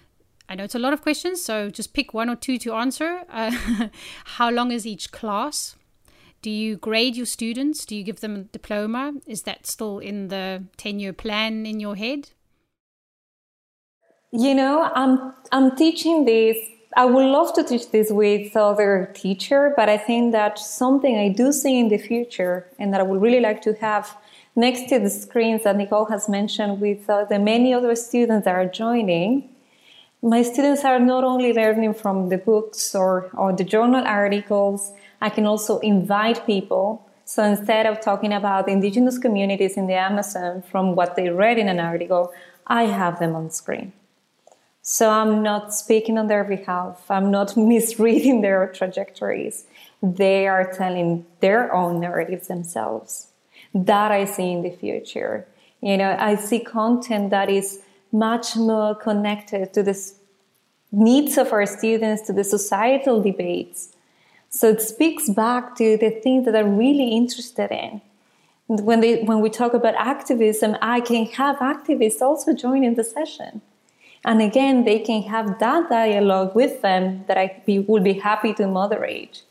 I 0.47 0.55
know 0.55 0.63
it's 0.63 0.75
a 0.75 0.79
lot 0.79 0.93
of 0.93 1.01
questions, 1.01 1.41
so 1.41 1.69
just 1.69 1.93
pick 1.93 2.13
one 2.13 2.29
or 2.29 2.35
two 2.35 2.57
to 2.59 2.73
answer. 2.73 3.23
Uh, 3.29 3.89
how 4.25 4.49
long 4.49 4.71
is 4.71 4.85
each 4.85 5.11
class? 5.11 5.75
Do 6.41 6.49
you 6.49 6.77
grade 6.77 7.15
your 7.15 7.25
students? 7.25 7.85
Do 7.85 7.95
you 7.95 8.03
give 8.03 8.21
them 8.21 8.35
a 8.35 8.39
diploma? 8.43 9.13
Is 9.27 9.43
that 9.43 9.67
still 9.67 9.99
in 9.99 10.29
the 10.29 10.63
10 10.77 10.99
year 10.99 11.13
plan 11.13 11.65
in 11.65 11.79
your 11.79 11.95
head? 11.95 12.29
You 14.31 14.53
know, 14.53 14.91
I'm 14.93 15.33
I'm 15.51 15.75
teaching 15.75 16.25
this. 16.25 16.57
I 16.95 17.05
would 17.05 17.25
love 17.25 17.53
to 17.53 17.63
teach 17.63 17.91
this 17.91 18.11
with 18.11 18.55
other 18.57 19.11
teacher, 19.13 19.73
but 19.75 19.89
I 19.89 19.97
think 19.97 20.31
that 20.31 20.57
something 20.57 21.17
I 21.17 21.29
do 21.29 21.51
see 21.51 21.79
in 21.79 21.89
the 21.89 21.97
future, 21.97 22.67
and 22.79 22.93
that 22.93 22.99
I 22.99 23.03
would 23.03 23.21
really 23.21 23.39
like 23.39 23.61
to 23.63 23.73
have 23.75 24.17
next 24.55 24.89
to 24.89 24.99
the 24.99 25.09
screens 25.09 25.63
that 25.63 25.77
Nicole 25.77 26.05
has 26.05 26.27
mentioned 26.27 26.81
with 26.81 27.09
uh, 27.09 27.25
the 27.25 27.39
many 27.39 27.73
other 27.73 27.95
students 27.95 28.45
that 28.45 28.55
are 28.55 28.65
joining. 28.65 29.49
My 30.21 30.41
students 30.41 30.83
are 30.83 30.99
not 30.99 31.23
only 31.23 31.53
learning 31.53 31.93
from 31.93 32.27
the 32.27 32.37
books 32.37 32.93
or, 32.93 33.29
or 33.33 33.53
the 33.53 33.63
journal 33.63 34.03
articles, 34.05 34.91
I 35.21 35.29
can 35.29 35.45
also 35.45 35.79
invite 35.79 36.45
people. 36.45 37.07
So 37.23 37.43
instead 37.43 37.85
of 37.85 38.01
talking 38.01 38.33
about 38.33 38.67
indigenous 38.67 39.17
communities 39.17 39.77
in 39.77 39.87
the 39.87 39.93
Amazon 39.93 40.63
from 40.63 40.95
what 40.95 41.15
they 41.15 41.29
read 41.29 41.57
in 41.57 41.69
an 41.69 41.79
article, 41.79 42.33
I 42.67 42.83
have 42.83 43.19
them 43.19 43.33
on 43.35 43.49
screen. 43.49 43.93
So 44.81 45.09
I'm 45.09 45.43
not 45.43 45.73
speaking 45.73 46.17
on 46.17 46.27
their 46.27 46.43
behalf. 46.43 47.03
I'm 47.09 47.31
not 47.31 47.57
misreading 47.71 48.41
their 48.41 48.67
trajectories. 48.67 49.65
They 50.01 50.47
are 50.47 50.71
telling 50.71 51.25
their 51.41 51.73
own 51.73 51.99
narratives 51.99 52.47
themselves. 52.47 53.27
That 53.73 54.11
I 54.11 54.25
see 54.25 54.51
in 54.51 54.63
the 54.63 54.71
future. 54.71 55.47
You 55.81 55.97
know, 55.97 56.15
I 56.19 56.35
see 56.35 56.59
content 56.59 57.29
that 57.29 57.49
is 57.49 57.81
much 58.11 58.55
more 58.55 58.95
connected 58.95 59.73
to 59.73 59.83
the 59.83 60.11
needs 60.91 61.37
of 61.37 61.53
our 61.53 61.65
students, 61.65 62.23
to 62.23 62.33
the 62.33 62.43
societal 62.43 63.21
debates. 63.21 63.95
So 64.49 64.69
it 64.69 64.81
speaks 64.81 65.29
back 65.29 65.75
to 65.75 65.97
the 65.97 66.09
things 66.09 66.45
that 66.45 66.55
I'm 66.55 66.77
really 66.77 67.09
interested 67.09 67.71
in. 67.71 68.01
When, 68.67 69.01
they, 69.01 69.23
when 69.23 69.41
we 69.41 69.49
talk 69.49 69.73
about 69.73 69.95
activism, 69.95 70.75
I 70.81 71.01
can 71.01 71.25
have 71.27 71.57
activists 71.57 72.21
also 72.21 72.53
join 72.53 72.83
in 72.83 72.95
the 72.95 73.03
session 73.03 73.61
and 74.25 74.41
again, 74.41 74.83
they 74.83 74.99
can 74.99 75.21
have 75.23 75.59
that 75.59 75.89
dialogue 75.89 76.55
with 76.55 76.81
them 76.81 77.23
that 77.27 77.37
I 77.37 77.61
be, 77.65 77.79
would 77.79 78.03
be 78.03 78.13
happy 78.13 78.53
to 78.55 78.67
moderate. 78.67 79.43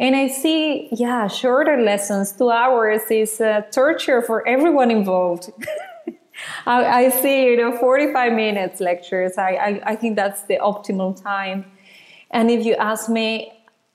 And 0.00 0.14
I 0.14 0.28
see, 0.28 0.88
yeah, 0.92 1.26
shorter 1.26 1.80
lessons, 1.80 2.32
two 2.32 2.50
hours 2.50 3.02
is 3.10 3.40
uh, 3.40 3.62
torture 3.72 4.22
for 4.22 4.46
everyone 4.46 4.90
involved. 4.90 5.50
I, 6.66 7.04
I, 7.04 7.08
see, 7.10 7.46
you 7.46 7.56
know, 7.56 7.76
45 7.76 8.32
minutes 8.32 8.80
lectures. 8.80 9.36
I, 9.36 9.50
I, 9.50 9.82
I 9.86 9.96
think 9.96 10.14
that's 10.14 10.42
the 10.42 10.58
optimal 10.58 11.20
time. 11.20 11.64
And 12.30 12.50
if 12.50 12.64
you 12.64 12.74
ask 12.76 13.08
me, 13.08 13.52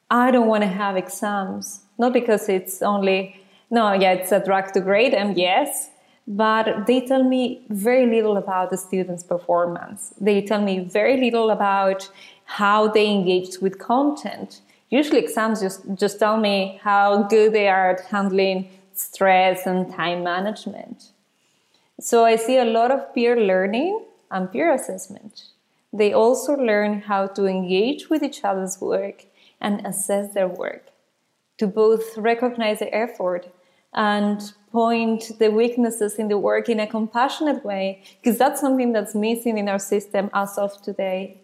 I 0.10 0.32
don't 0.32 0.48
want 0.48 0.64
to 0.64 0.68
have 0.68 0.98
exams, 0.98 1.82
not 1.98 2.12
because 2.12 2.50
it's 2.50 2.82
only, 2.82 3.42
no, 3.70 3.94
yeah, 3.94 4.12
it's 4.12 4.32
a 4.32 4.44
drag 4.44 4.74
to 4.74 4.82
grade 4.82 5.14
them, 5.14 5.34
yes, 5.38 5.90
but 6.28 6.88
they 6.88 7.02
tell 7.02 7.24
me 7.24 7.66
very 7.70 8.06
little 8.06 8.38
about 8.38 8.70
the 8.70 8.78
students' 8.78 9.24
performance. 9.24 10.14
They 10.20 10.42
tell 10.42 10.62
me 10.62 10.80
very 10.80 11.18
little 11.18 11.50
about 11.50 12.10
how 12.46 12.88
they 12.88 13.10
engaged 13.10 13.62
with 13.62 13.80
content. 13.80 14.62
Usually, 14.90 15.20
exams 15.20 15.62
just, 15.62 15.82
just 15.96 16.20
tell 16.20 16.38
me 16.38 16.80
how 16.84 17.24
good 17.24 17.54
they 17.54 17.68
are 17.68 17.92
at 17.92 18.06
handling 18.06 18.70
stress 18.94 19.66
and 19.66 19.92
time 19.92 20.24
management. 20.24 21.12
So, 22.00 22.26
I 22.26 22.36
see 22.36 22.58
a 22.58 22.66
lot 22.66 22.92
of 22.92 23.14
peer 23.14 23.36
learning 23.36 24.06
and 24.32 24.52
peer 24.52 24.74
assessment. 24.74 25.46
They 25.92 26.14
also 26.14 26.56
learn 26.56 27.02
how 27.02 27.28
to 27.28 27.46
engage 27.46 28.10
with 28.10 28.24
each 28.24 28.44
other's 28.44 28.80
work 28.80 29.26
and 29.62 29.86
assess 29.86 30.34
their 30.34 30.48
work, 30.48 30.88
to 31.58 31.68
both 31.68 32.18
recognize 32.18 32.80
the 32.80 32.94
effort 32.94 33.48
and 33.94 34.54
point 34.72 35.32
the 35.40 35.50
weaknesses 35.50 36.16
in 36.16 36.28
the 36.28 36.38
work 36.38 36.68
in 36.68 36.80
a 36.80 36.88
compassionate 36.88 37.64
way, 37.64 38.04
because 38.22 38.38
that's 38.38 38.60
something 38.60 38.92
that's 38.92 39.14
missing 39.14 39.58
in 39.58 39.70
our 39.70 39.80
system 39.80 40.30
as 40.34 40.58
of 40.58 40.82
today. 40.82 41.40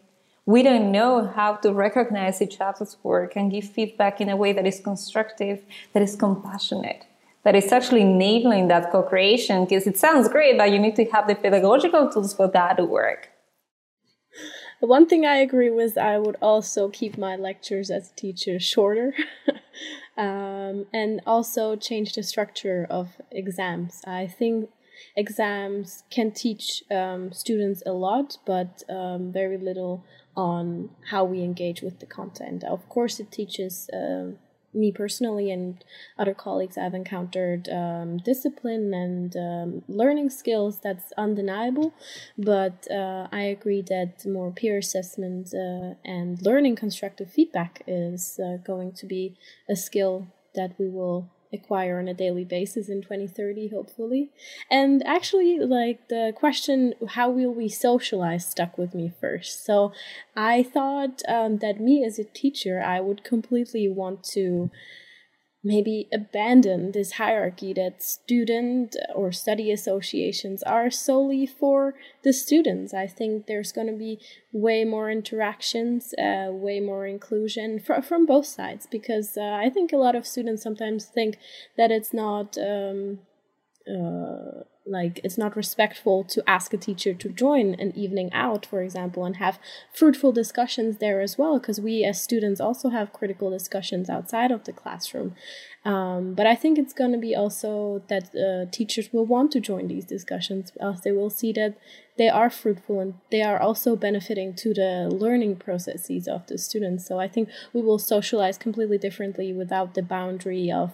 We 0.45 0.63
don't 0.63 0.91
know 0.91 1.27
how 1.27 1.57
to 1.57 1.71
recognize 1.71 2.41
each 2.41 2.59
other's 2.59 2.97
work 3.03 3.35
and 3.35 3.51
give 3.51 3.65
feedback 3.65 4.19
in 4.19 4.29
a 4.29 4.35
way 4.35 4.51
that 4.53 4.65
is 4.65 4.79
constructive, 4.79 5.63
that 5.93 6.01
is 6.01 6.15
compassionate, 6.15 7.05
that 7.43 7.55
is 7.55 7.71
actually 7.71 8.01
enabling 8.01 8.67
that 8.69 8.91
co 8.91 9.03
creation, 9.03 9.65
because 9.65 9.85
it 9.85 9.97
sounds 9.97 10.27
great, 10.27 10.57
but 10.57 10.71
you 10.71 10.79
need 10.79 10.95
to 10.95 11.05
have 11.05 11.27
the 11.27 11.35
pedagogical 11.35 12.09
tools 12.09 12.33
for 12.33 12.47
that 12.47 12.77
to 12.77 12.85
work. 12.85 13.29
One 14.79 15.07
thing 15.07 15.25
I 15.25 15.37
agree 15.37 15.69
with, 15.69 15.97
I 15.97 16.17
would 16.17 16.37
also 16.41 16.89
keep 16.89 17.17
my 17.17 17.35
lectures 17.35 17.91
as 17.91 18.11
a 18.11 18.15
teacher 18.15 18.59
shorter. 18.59 19.13
um, 20.17 20.85
and 20.93 21.21
also 21.25 21.75
change 21.75 22.13
the 22.13 22.23
structure 22.23 22.87
of 22.89 23.21
exams. 23.31 24.01
I 24.05 24.27
think 24.27 24.69
exams 25.15 26.03
can 26.09 26.31
teach 26.31 26.83
um, 26.91 27.31
students 27.31 27.83
a 27.85 27.91
lot, 27.91 28.37
but 28.45 28.83
um, 28.89 29.31
very 29.31 29.57
little 29.57 30.05
on 30.35 30.89
how 31.09 31.23
we 31.25 31.41
engage 31.41 31.81
with 31.81 31.99
the 31.99 32.05
content. 32.05 32.63
Of 32.63 32.87
course, 32.87 33.19
it 33.19 33.31
teaches 33.31 33.89
um, 33.93 34.37
me 34.73 34.91
personally 34.91 35.51
and 35.51 35.83
other 36.17 36.33
colleagues 36.33 36.77
I've 36.77 36.93
encountered 36.93 37.69
um, 37.69 38.17
discipline 38.17 38.93
and 38.93 39.35
um, 39.35 39.83
learning 39.87 40.29
skills 40.29 40.79
that's 40.79 41.11
undeniable. 41.17 41.93
But 42.37 42.87
uh, 42.91 43.27
I 43.31 43.41
agree 43.41 43.81
that 43.83 44.25
more 44.25 44.51
peer 44.51 44.77
assessment 44.77 45.53
uh, 45.53 45.95
and 46.05 46.41
learning 46.41 46.75
constructive 46.75 47.31
feedback 47.31 47.83
is 47.87 48.39
uh, 48.39 48.57
going 48.57 48.93
to 48.93 49.05
be 49.05 49.35
a 49.69 49.75
skill 49.75 50.27
that 50.55 50.73
we 50.77 50.89
will 50.89 51.29
acquire 51.51 51.99
on 51.99 52.07
a 52.07 52.13
daily 52.13 52.43
basis 52.43 52.89
in 52.89 53.01
2030 53.01 53.69
hopefully. 53.69 54.29
And 54.69 55.05
actually 55.05 55.59
like 55.59 56.07
the 56.07 56.33
question 56.35 56.93
how 57.09 57.29
will 57.29 57.53
we 57.53 57.69
socialize 57.69 58.45
stuck 58.45 58.77
with 58.77 58.93
me 58.93 59.11
first. 59.19 59.65
So 59.65 59.91
i 60.35 60.63
thought 60.63 61.21
um, 61.27 61.57
that 61.57 61.79
me 61.79 62.03
as 62.03 62.19
a 62.19 62.23
teacher 62.23 62.81
i 62.81 62.99
would 62.99 63.23
completely 63.23 63.87
want 63.87 64.23
to 64.23 64.69
maybe 65.63 66.07
abandon 66.13 66.91
this 66.93 67.13
hierarchy 67.13 67.73
that 67.73 68.01
student 68.01 68.95
or 69.13 69.31
study 69.31 69.71
associations 69.71 70.63
are 70.63 70.89
solely 70.89 71.45
for 71.45 71.95
the 72.23 72.31
students. 72.31 72.93
I 72.93 73.07
think 73.07 73.47
there's 73.47 73.73
going 73.73 73.87
to 73.87 73.97
be 73.97 74.19
way 74.53 74.85
more 74.85 75.11
interactions, 75.11 76.13
uh, 76.13 76.47
way 76.51 76.79
more 76.79 77.05
inclusion 77.05 77.79
fr- 77.79 78.01
from 78.01 78.25
both 78.25 78.45
sides 78.45 78.87
because 78.89 79.35
uh, 79.37 79.59
I 79.61 79.69
think 79.69 79.91
a 79.91 79.97
lot 79.97 80.15
of 80.15 80.25
students 80.25 80.63
sometimes 80.63 81.05
think 81.05 81.37
that 81.77 81.91
it's 81.91 82.13
not. 82.13 82.57
Um, 82.57 83.19
uh, 83.89 84.63
like 84.89 85.19
it's 85.23 85.37
not 85.37 85.55
respectful 85.55 86.23
to 86.23 86.43
ask 86.49 86.73
a 86.73 86.77
teacher 86.77 87.13
to 87.13 87.29
join 87.29 87.75
an 87.75 87.95
evening 87.95 88.31
out 88.33 88.65
for 88.65 88.81
example 88.81 89.23
and 89.23 89.37
have 89.37 89.59
fruitful 89.93 90.31
discussions 90.31 90.97
there 90.97 91.21
as 91.21 91.37
well 91.37 91.59
because 91.59 91.79
we 91.79 92.03
as 92.03 92.21
students 92.21 92.59
also 92.59 92.89
have 92.89 93.13
critical 93.13 93.49
discussions 93.51 94.09
outside 94.09 94.51
of 94.51 94.63
the 94.63 94.73
classroom. 94.73 95.35
Um, 95.85 96.33
but 96.33 96.45
i 96.45 96.55
think 96.55 96.77
it's 96.77 96.93
going 96.93 97.13
to 97.13 97.17
be 97.17 97.35
also 97.35 98.01
that 98.09 98.35
uh, 98.35 98.69
teachers 98.69 99.13
will 99.13 99.25
want 99.25 99.51
to 99.53 99.59
join 99.59 99.87
these 99.87 100.05
discussions 100.05 100.73
as 100.81 101.01
they 101.01 101.11
will 101.11 101.29
see 101.29 101.53
that 101.53 101.77
they 102.17 102.27
are 102.27 102.49
fruitful 102.49 102.99
and 102.99 103.13
they 103.31 103.41
are 103.41 103.59
also 103.59 103.95
benefiting 103.95 104.53
to 104.55 104.73
the 104.73 105.07
learning 105.09 105.55
processes 105.55 106.27
of 106.27 106.45
the 106.47 106.57
students. 106.57 107.07
So 107.07 107.19
i 107.19 107.27
think 107.27 107.49
we 107.73 107.81
will 107.81 107.99
socialize 107.99 108.57
completely 108.57 108.97
differently 108.97 109.53
without 109.53 109.93
the 109.93 110.01
boundary 110.01 110.69
of 110.69 110.91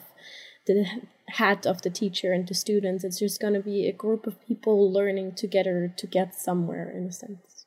the 0.68 0.86
hat 1.30 1.66
of 1.66 1.82
the 1.82 1.90
teacher 1.90 2.32
and 2.32 2.48
the 2.48 2.54
students. 2.54 3.04
It's 3.04 3.20
just 3.20 3.42
going 3.42 3.54
to 3.54 3.60
be 3.60 3.88
a 3.88 3.94
group 3.94 4.28
of 4.28 4.44
people 4.46 4.92
learning 4.92 5.34
together 5.34 5.94
to 5.98 6.08
get 6.08 6.36
somewhere, 6.36 6.90
in 6.90 7.06
a 7.06 7.12
sense. 7.12 7.66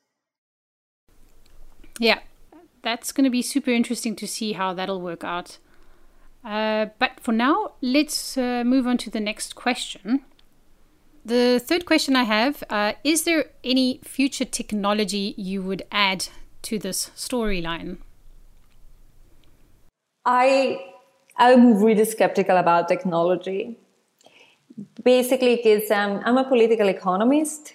Yeah, 1.99 2.19
that's 2.81 3.11
going 3.11 3.25
to 3.25 3.29
be 3.29 3.41
super 3.41 3.71
interesting 3.71 4.15
to 4.17 4.27
see 4.27 4.53
how 4.53 4.73
that'll 4.73 5.01
work 5.01 5.23
out. 5.23 5.57
Uh, 6.43 6.87
but 6.99 7.19
for 7.19 7.33
now, 7.33 7.73
let's 7.81 8.37
uh, 8.37 8.63
move 8.65 8.87
on 8.87 8.97
to 8.99 9.09
the 9.09 9.19
next 9.19 9.55
question. 9.55 10.21
The 11.25 11.61
third 11.63 11.85
question 11.85 12.15
I 12.15 12.23
have 12.23 12.63
uh, 12.69 12.93
Is 13.03 13.23
there 13.23 13.51
any 13.63 13.99
future 14.03 14.45
technology 14.45 15.35
you 15.37 15.61
would 15.61 15.83
add 15.91 16.29
to 16.63 16.79
this 16.79 17.11
storyline? 17.15 17.97
I 20.25 20.88
I'm 21.39 21.81
really 21.81 22.03
skeptical 22.03 22.57
about 22.57 22.89
technology. 22.89 23.77
Basically, 25.03 25.55
because 25.55 25.89
um, 25.89 26.21
I'm 26.25 26.37
a 26.37 26.43
political 26.43 26.89
economist, 26.89 27.73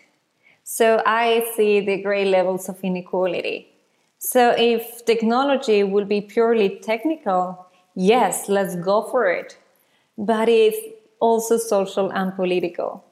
so 0.62 1.02
I 1.06 1.47
see 1.56 1.80
the 1.80 2.02
great 2.02 2.28
levels 2.28 2.68
of 2.68 2.78
inequality. 2.83 3.68
So 4.18 4.54
if 4.56 5.04
technology 5.06 5.83
will 5.83 6.04
be 6.04 6.21
purely 6.21 6.78
technical, 6.78 7.66
yes, 7.94 8.49
let's 8.49 8.76
go 8.76 9.02
for 9.02 9.26
it. 9.26 9.59
But 10.16 10.49
it's 10.49 10.78
also 11.18 11.56
social 11.56 12.11
and 12.12 12.35
political. 12.37 13.04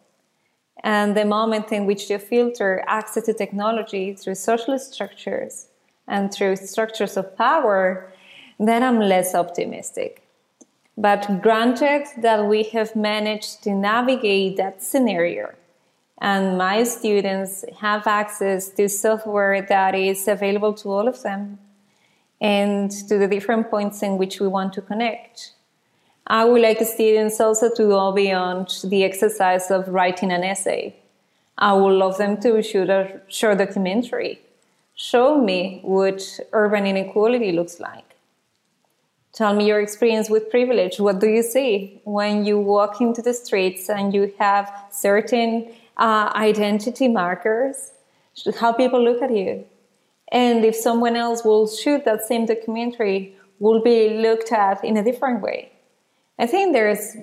And 0.85 1.17
the 1.17 1.25
moment 1.25 1.73
in 1.73 1.87
which 1.87 2.11
you 2.11 2.19
filter 2.19 2.85
access 2.87 3.25
to 3.25 3.35
technology 3.35 4.15
through 4.15 4.35
social 4.35 4.79
structures 4.79 5.69
and 6.09 6.33
through 6.33 6.57
structures 6.57 7.17
of 7.17 7.37
power, 7.37 8.13
then 8.59 8.83
I'm 8.83 8.99
less 8.99 9.35
optimistic. 9.35 10.22
But 10.97 11.43
granted 11.43 12.07
that 12.19 12.47
we 12.47 12.65
have 12.65 12.95
managed 12.95 13.63
to 13.65 13.71
navigate 13.75 14.57
that 14.59 14.83
scenario 14.83 15.53
And 16.23 16.57
my 16.57 16.85
students 16.85 17.65
have 17.81 18.07
access 18.07 18.69
to 18.71 18.89
software 18.89 19.61
that 19.61 19.97
is 19.97 20.29
available 20.29 20.73
to 20.75 20.89
all 20.89 21.09
of 21.09 21.21
them 21.23 21.59
and 22.41 22.93
to 23.09 23.19
the 23.19 23.27
different 23.27 23.71
points 23.71 24.05
in 24.05 24.19
which 24.19 24.41
we 24.41 24.47
want 24.47 24.73
to 24.75 24.83
connect. 24.83 25.53
I 26.29 26.45
would 26.45 26.63
like 26.63 26.79
students 26.83 27.41
also 27.41 27.75
to 27.75 27.83
go 27.89 28.13
beyond 28.13 28.69
the 28.85 29.03
exercise 29.03 29.69
of 29.73 29.89
writing 29.89 30.31
an 30.31 30.45
essay. 30.45 30.95
I 31.59 31.73
would 31.73 31.95
love 31.95 32.19
them 32.19 32.41
to 32.43 32.63
shoot 32.63 32.89
a 32.89 33.21
short 33.27 33.59
documentary. 33.59 34.41
Show 34.95 35.41
me 35.43 35.81
what 35.83 36.23
urban 36.53 36.87
inequality 36.87 37.51
looks 37.51 37.81
like. 37.81 38.12
Tell 39.33 39.55
me 39.55 39.67
your 39.67 39.81
experience 39.81 40.29
with 40.29 40.51
privilege. 40.51 41.01
What 41.01 41.19
do 41.19 41.29
you 41.29 41.43
see 41.43 42.03
when 42.05 42.45
you 42.45 42.59
walk 42.59 43.01
into 43.01 43.23
the 43.23 43.33
streets 43.33 43.89
and 43.89 44.13
you 44.13 44.35
have 44.39 44.71
certain 44.91 45.73
uh, 45.97 46.31
identity 46.35 47.09
markers? 47.09 47.93
How 48.61 48.73
people 48.73 49.03
look 49.03 49.23
at 49.23 49.35
you. 49.35 49.65
And 50.31 50.65
if 50.65 50.77
someone 50.77 51.17
else 51.17 51.45
will 51.45 51.67
shoot 51.67 52.05
that 52.05 52.25
same 52.25 52.45
documentary, 52.47 53.35
will 53.59 53.81
be 53.83 54.19
looked 54.19 54.53
at 54.53 54.85
in 54.85 54.97
a 54.97 55.05
different 55.05 55.41
way. 55.41 55.73
I 56.39 56.47
think 56.47 56.75
there's 56.75 57.17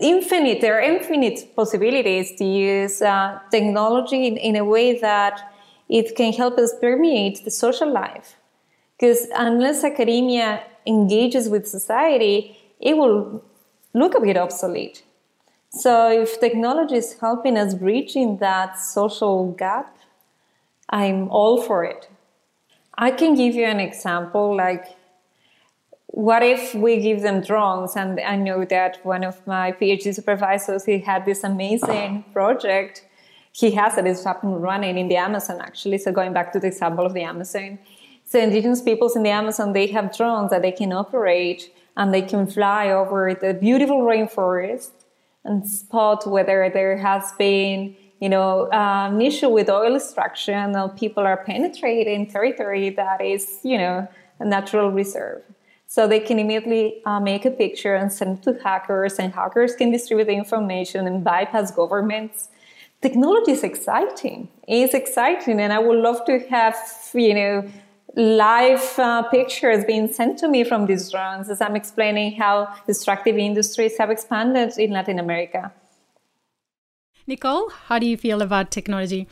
infinite, 0.00 0.60
there 0.60 0.78
are 0.78 0.82
infinite 0.82 1.54
possibilities 1.56 2.34
to 2.36 2.44
use 2.44 3.00
uh, 3.00 3.38
technology 3.50 4.26
in, 4.26 4.36
in 4.36 4.56
a 4.56 4.64
way 4.64 4.98
that 4.98 5.40
it 5.88 6.16
can 6.16 6.32
help 6.32 6.58
us 6.58 6.72
permeate 6.80 7.44
the 7.44 7.50
social 7.50 7.90
life. 7.90 8.36
Because 9.04 9.26
unless 9.36 9.84
academia 9.84 10.62
engages 10.86 11.50
with 11.50 11.68
society, 11.68 12.56
it 12.80 12.96
will 12.96 13.44
look 13.92 14.14
a 14.14 14.20
bit 14.20 14.38
obsolete. 14.38 15.02
So 15.68 16.10
if 16.22 16.40
technology 16.40 16.96
is 16.96 17.18
helping 17.20 17.58
us 17.58 17.74
bridging 17.74 18.38
that 18.38 18.78
social 18.78 19.52
gap, 19.52 19.94
I'm 20.88 21.28
all 21.28 21.60
for 21.60 21.84
it. 21.84 22.08
I 22.96 23.10
can 23.10 23.34
give 23.34 23.54
you 23.54 23.66
an 23.66 23.78
example 23.78 24.56
like 24.56 24.86
what 26.06 26.42
if 26.42 26.74
we 26.74 26.98
give 27.02 27.20
them 27.20 27.42
drones? 27.42 27.96
And 27.96 28.18
I 28.20 28.36
know 28.36 28.64
that 28.64 29.04
one 29.04 29.22
of 29.22 29.46
my 29.46 29.72
PhD 29.72 30.14
supervisors, 30.14 30.86
he 30.86 31.00
had 31.00 31.26
this 31.26 31.44
amazing 31.44 32.24
project. 32.32 33.04
He 33.52 33.72
has 33.72 33.98
it, 33.98 34.06
it's 34.06 34.24
up 34.24 34.42
and 34.42 34.62
running 34.62 34.96
in 34.96 35.08
the 35.08 35.16
Amazon 35.16 35.60
actually. 35.60 35.98
So 35.98 36.10
going 36.10 36.32
back 36.32 36.54
to 36.54 36.58
the 36.58 36.68
example 36.68 37.04
of 37.04 37.12
the 37.12 37.22
Amazon. 37.22 37.78
So 38.24 38.38
indigenous 38.38 38.82
peoples 38.82 39.16
in 39.16 39.22
the 39.22 39.30
Amazon, 39.30 39.72
they 39.72 39.86
have 39.88 40.16
drones 40.16 40.50
that 40.50 40.62
they 40.62 40.72
can 40.72 40.92
operate 40.92 41.72
and 41.96 42.12
they 42.12 42.22
can 42.22 42.46
fly 42.46 42.90
over 42.90 43.34
the 43.34 43.54
beautiful 43.54 44.00
rainforest 44.02 44.90
and 45.44 45.66
spot 45.68 46.26
whether 46.26 46.70
there 46.72 46.96
has 46.96 47.32
been, 47.38 47.94
you 48.20 48.28
know, 48.28 48.68
an 48.72 49.20
issue 49.20 49.50
with 49.50 49.68
oil 49.68 49.94
extraction 49.94 50.74
or 50.74 50.88
people 50.88 51.22
are 51.22 51.36
penetrating 51.44 52.26
territory 52.26 52.90
that 52.90 53.20
is, 53.20 53.60
you 53.62 53.78
know, 53.78 54.08
a 54.40 54.44
natural 54.44 54.90
reserve. 54.90 55.42
So 55.86 56.08
they 56.08 56.18
can 56.18 56.38
immediately 56.38 57.02
uh, 57.04 57.20
make 57.20 57.44
a 57.44 57.50
picture 57.50 57.94
and 57.94 58.12
send 58.12 58.38
it 58.38 58.42
to 58.44 58.60
hackers, 58.64 59.18
and 59.20 59.32
hackers 59.32 59.76
can 59.76 59.92
distribute 59.92 60.24
the 60.24 60.32
information 60.32 61.06
and 61.06 61.22
bypass 61.22 61.70
governments. 61.70 62.48
Technology 63.00 63.52
is 63.52 63.62
exciting. 63.62 64.48
It's 64.66 64.94
exciting, 64.94 65.60
and 65.60 65.72
I 65.72 65.78
would 65.78 65.98
love 65.98 66.24
to 66.24 66.40
have, 66.48 66.74
you 67.12 67.34
know, 67.34 67.70
live 68.16 68.98
uh, 68.98 69.22
pictures 69.24 69.84
being 69.84 70.08
sent 70.12 70.38
to 70.38 70.48
me 70.48 70.64
from 70.64 70.86
these 70.86 71.10
drones 71.10 71.50
as 71.50 71.60
I'm 71.60 71.76
explaining 71.76 72.36
how 72.36 72.72
destructive 72.86 73.36
industries 73.36 73.98
have 73.98 74.10
expanded 74.10 74.78
in 74.78 74.92
Latin 74.92 75.18
America. 75.18 75.72
Nicole, 77.26 77.70
how 77.70 77.98
do 77.98 78.06
you 78.06 78.16
feel 78.16 78.42
about 78.42 78.70
technology? 78.70 79.26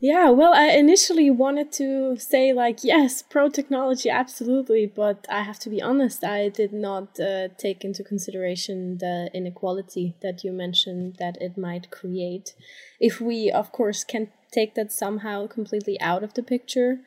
Yeah, 0.00 0.30
well, 0.30 0.52
I 0.52 0.70
initially 0.70 1.30
wanted 1.30 1.70
to 1.74 2.16
say, 2.16 2.52
like, 2.52 2.82
yes, 2.82 3.22
pro 3.22 3.48
technology, 3.48 4.10
absolutely. 4.10 4.84
But 4.84 5.26
I 5.30 5.42
have 5.42 5.60
to 5.60 5.70
be 5.70 5.80
honest, 5.80 6.24
I 6.24 6.48
did 6.48 6.72
not 6.72 7.20
uh, 7.20 7.48
take 7.56 7.84
into 7.84 8.02
consideration 8.02 8.98
the 8.98 9.30
inequality 9.32 10.16
that 10.20 10.42
you 10.42 10.50
mentioned 10.50 11.18
that 11.20 11.40
it 11.40 11.56
might 11.56 11.92
create. 11.92 12.56
If 12.98 13.20
we, 13.20 13.48
of 13.48 13.70
course, 13.70 14.02
can 14.02 14.32
take 14.50 14.74
that 14.74 14.90
somehow 14.90 15.46
completely 15.46 16.00
out 16.00 16.24
of 16.24 16.34
the 16.34 16.42
picture 16.42 16.98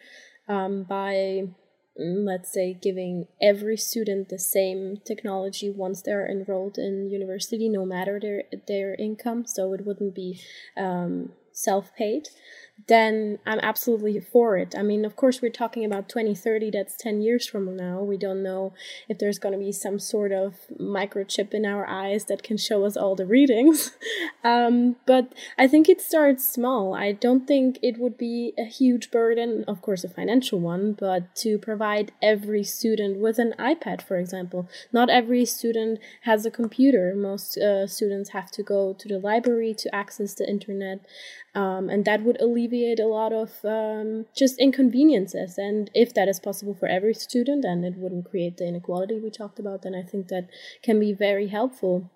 um, 0.48 0.84
by, 0.84 1.48
mm, 2.00 2.26
let's 2.26 2.52
say, 2.52 2.74
giving 2.74 3.28
every 3.42 3.78
student 3.78 4.30
the 4.30 4.40
same 4.40 4.98
technology 5.06 5.70
once 5.70 6.02
they're 6.02 6.30
enrolled 6.30 6.78
in 6.78 7.10
university, 7.10 7.70
no 7.70 7.86
matter 7.86 8.20
their, 8.20 8.44
their 8.68 8.96
income. 8.96 9.46
So 9.46 9.74
it 9.74 9.86
wouldn't 9.86 10.16
be 10.16 10.40
um, 10.78 11.32
self 11.52 11.96
paid 11.96 12.30
then 12.88 13.40
I'm 13.46 13.60
absolutely 13.62 14.20
for 14.20 14.58
it. 14.58 14.76
I 14.78 14.84
mean, 14.84 15.06
of 15.06 15.16
course, 15.16 15.42
we're 15.42 15.50
talking 15.50 15.86
about 15.86 16.10
2030, 16.10 16.72
that's 16.72 16.96
10 16.98 17.22
years 17.22 17.48
from 17.48 17.76
now. 17.76 18.02
We 18.02 18.18
don't 18.18 18.44
know 18.44 18.74
if 19.08 19.18
there's 19.18 19.40
going 19.40 19.54
to 19.54 19.60
be 19.60 19.72
some 19.72 19.98
sort 19.98 20.32
of 20.32 20.56
microchip 20.80 21.54
in 21.54 21.66
our 21.66 21.88
eyes 21.88 22.26
that 22.26 22.44
can 22.44 22.58
show 22.58 22.86
us 22.86 22.98
all 22.98 23.16
the 23.16 23.26
readings. 23.26 23.92
um, 24.44 24.98
but 25.08 25.34
I 25.58 25.68
think 25.68 25.88
it 25.88 26.02
starts 26.02 26.48
small. 26.48 26.94
I 26.94 27.14
don't 27.14 27.48
think 27.48 27.80
it 27.82 27.98
would 27.98 28.18
be 28.18 28.54
a 28.58 28.66
huge 28.66 29.10
burden, 29.10 29.64
of 29.68 29.82
course, 29.82 30.04
a 30.04 30.10
financial 30.10 30.60
one, 30.60 30.94
but 30.94 31.34
to 31.38 31.58
provide 31.58 32.12
every 32.22 32.64
student 32.64 33.20
with 33.20 33.40
an 33.40 33.54
iPad, 33.58 34.02
for 34.02 34.18
example. 34.18 34.70
Not 34.92 35.10
every 35.10 35.46
student 35.46 36.00
has 36.22 36.46
a 36.46 36.52
computer. 36.52 37.16
Most 37.16 37.58
uh, 37.58 37.88
students 37.88 38.32
have 38.32 38.52
to 38.52 38.64
go 38.64 38.94
to 38.94 39.08
the 39.08 39.18
library 39.18 39.74
to 39.76 39.96
access 39.96 40.36
the 40.36 40.48
internet. 40.48 41.00
Um, 41.56 41.89
and 41.89 42.04
that 42.04 42.24
would 42.24 42.41
alleviate 42.41 43.00
a 43.00 43.08
lot 43.08 43.32
of 43.32 43.63
um, 43.63 44.26
just 44.36 44.60
inconveniences. 44.60 45.58
And 45.58 45.89
if 45.94 46.13
that 46.13 46.28
is 46.28 46.39
possible 46.39 46.76
for 46.76 46.88
every 46.88 47.13
student 47.13 47.63
and 47.63 47.86
it 47.86 47.96
wouldn't 47.96 48.30
create 48.30 48.58
the 48.58 48.68
inequality 48.68 49.20
we 49.20 49.30
talked 49.30 49.58
about, 49.58 49.84
then 49.84 49.96
I 49.96 50.04
think 50.04 50.28
that 50.28 50.50
can 50.84 51.00
be 51.00 51.13
very 51.13 51.48
helpful. 51.48 52.12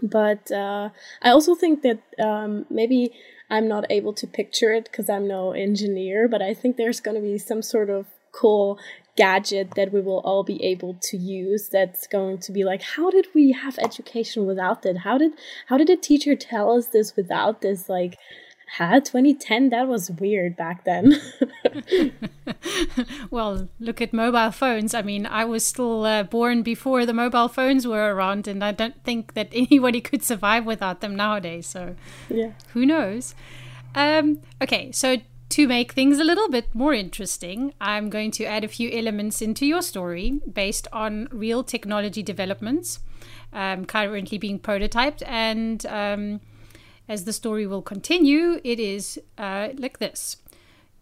But 0.00 0.52
uh, 0.52 0.90
I 1.22 1.30
also 1.30 1.54
think 1.54 1.82
that 1.82 2.00
um, 2.24 2.66
maybe 2.70 3.12
I'm 3.50 3.66
not 3.66 3.86
able 3.90 4.12
to 4.14 4.26
picture 4.26 4.72
it 4.72 4.84
because 4.84 5.10
I'm 5.10 5.26
no 5.26 5.52
engineer, 5.52 6.28
but 6.28 6.42
I 6.42 6.54
think 6.54 6.76
there's 6.76 7.00
going 7.00 7.16
to 7.16 7.20
be 7.22 7.38
some 7.38 7.62
sort 7.62 7.90
of 7.90 8.06
cool 8.32 8.78
gadget 9.16 9.74
that 9.76 9.92
we 9.92 10.00
will 10.00 10.20
all 10.20 10.44
be 10.44 10.62
able 10.62 10.94
to 11.00 11.16
use 11.16 11.70
that's 11.70 12.06
going 12.06 12.36
to 12.36 12.52
be 12.52 12.64
like 12.64 12.82
how 12.82 13.10
did 13.10 13.26
we 13.34 13.50
have 13.50 13.78
education 13.78 14.44
without 14.44 14.82
that 14.82 14.98
how 14.98 15.16
did 15.16 15.32
how 15.68 15.78
did 15.78 15.88
a 15.88 15.96
teacher 15.96 16.36
tell 16.36 16.70
us 16.70 16.88
this 16.88 17.16
without 17.16 17.62
this 17.62 17.88
like 17.88 18.18
had 18.66 19.04
2010 19.04 19.70
that 19.70 19.88
was 19.88 20.10
weird 20.10 20.56
back 20.56 20.84
then. 20.84 21.20
Well 23.30 23.68
look 23.80 24.00
at 24.00 24.12
mobile 24.12 24.50
phones. 24.50 24.94
I 24.94 25.02
mean 25.02 25.26
i 25.26 25.44
was 25.44 25.64
still 25.64 26.04
uh, 26.04 26.22
born 26.22 26.62
before 26.62 27.04
the 27.06 27.12
mobile 27.12 27.48
phones 27.48 27.86
were 27.86 28.14
around 28.14 28.48
and 28.48 28.62
i 28.64 28.72
don't 28.72 29.02
think 29.04 29.34
that 29.34 29.48
anybody 29.52 30.00
could 30.00 30.22
survive 30.22 30.64
without 30.64 31.00
them 31.00 31.16
nowadays 31.16 31.66
so 31.66 31.96
yeah. 32.28 32.52
who 32.72 32.86
knows? 32.86 33.34
Um, 33.94 34.40
okay 34.62 34.92
so 34.92 35.16
to 35.50 35.68
make 35.68 35.92
things 35.92 36.18
a 36.18 36.24
little 36.24 36.48
bit 36.48 36.74
more 36.74 36.92
interesting, 36.92 37.72
I'm 37.80 38.10
going 38.10 38.32
to 38.32 38.44
add 38.44 38.64
a 38.64 38.68
few 38.68 38.90
elements 38.90 39.40
into 39.40 39.64
your 39.64 39.80
story 39.80 40.40
based 40.52 40.88
on 40.92 41.28
real 41.30 41.62
technology 41.62 42.22
developments 42.22 42.98
um, 43.52 43.84
currently 43.84 44.38
being 44.38 44.58
prototyped 44.58 45.22
and 45.26 45.86
um, 45.86 46.40
as 47.08 47.24
the 47.24 47.32
story 47.32 47.66
will 47.66 47.82
continue, 47.82 48.60
it 48.64 48.80
is 48.80 49.20
uh, 49.38 49.68
like 49.76 49.98
this. 49.98 50.38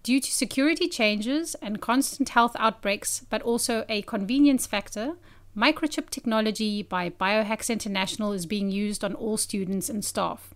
Due 0.02 0.20
to 0.20 0.30
security 0.30 0.86
changes 0.86 1.54
and 1.62 1.80
constant 1.80 2.30
health 2.30 2.54
outbreaks, 2.58 3.24
but 3.30 3.40
also 3.42 3.86
a 3.88 4.02
convenience 4.02 4.66
factor, 4.66 5.14
microchip 5.56 6.10
technology 6.10 6.82
by 6.82 7.08
Biohacks 7.08 7.70
International 7.70 8.32
is 8.32 8.44
being 8.44 8.70
used 8.70 9.02
on 9.02 9.14
all 9.14 9.38
students 9.38 9.88
and 9.88 10.04
staff. 10.04 10.52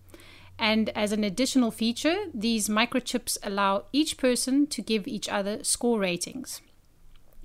And 0.59 0.89
as 0.89 1.11
an 1.11 1.23
additional 1.23 1.71
feature, 1.71 2.25
these 2.33 2.67
microchips 2.67 3.37
allow 3.41 3.85
each 3.93 4.17
person 4.17 4.67
to 4.67 4.81
give 4.81 5.07
each 5.07 5.29
other 5.29 5.63
score 5.63 5.99
ratings. 5.99 6.61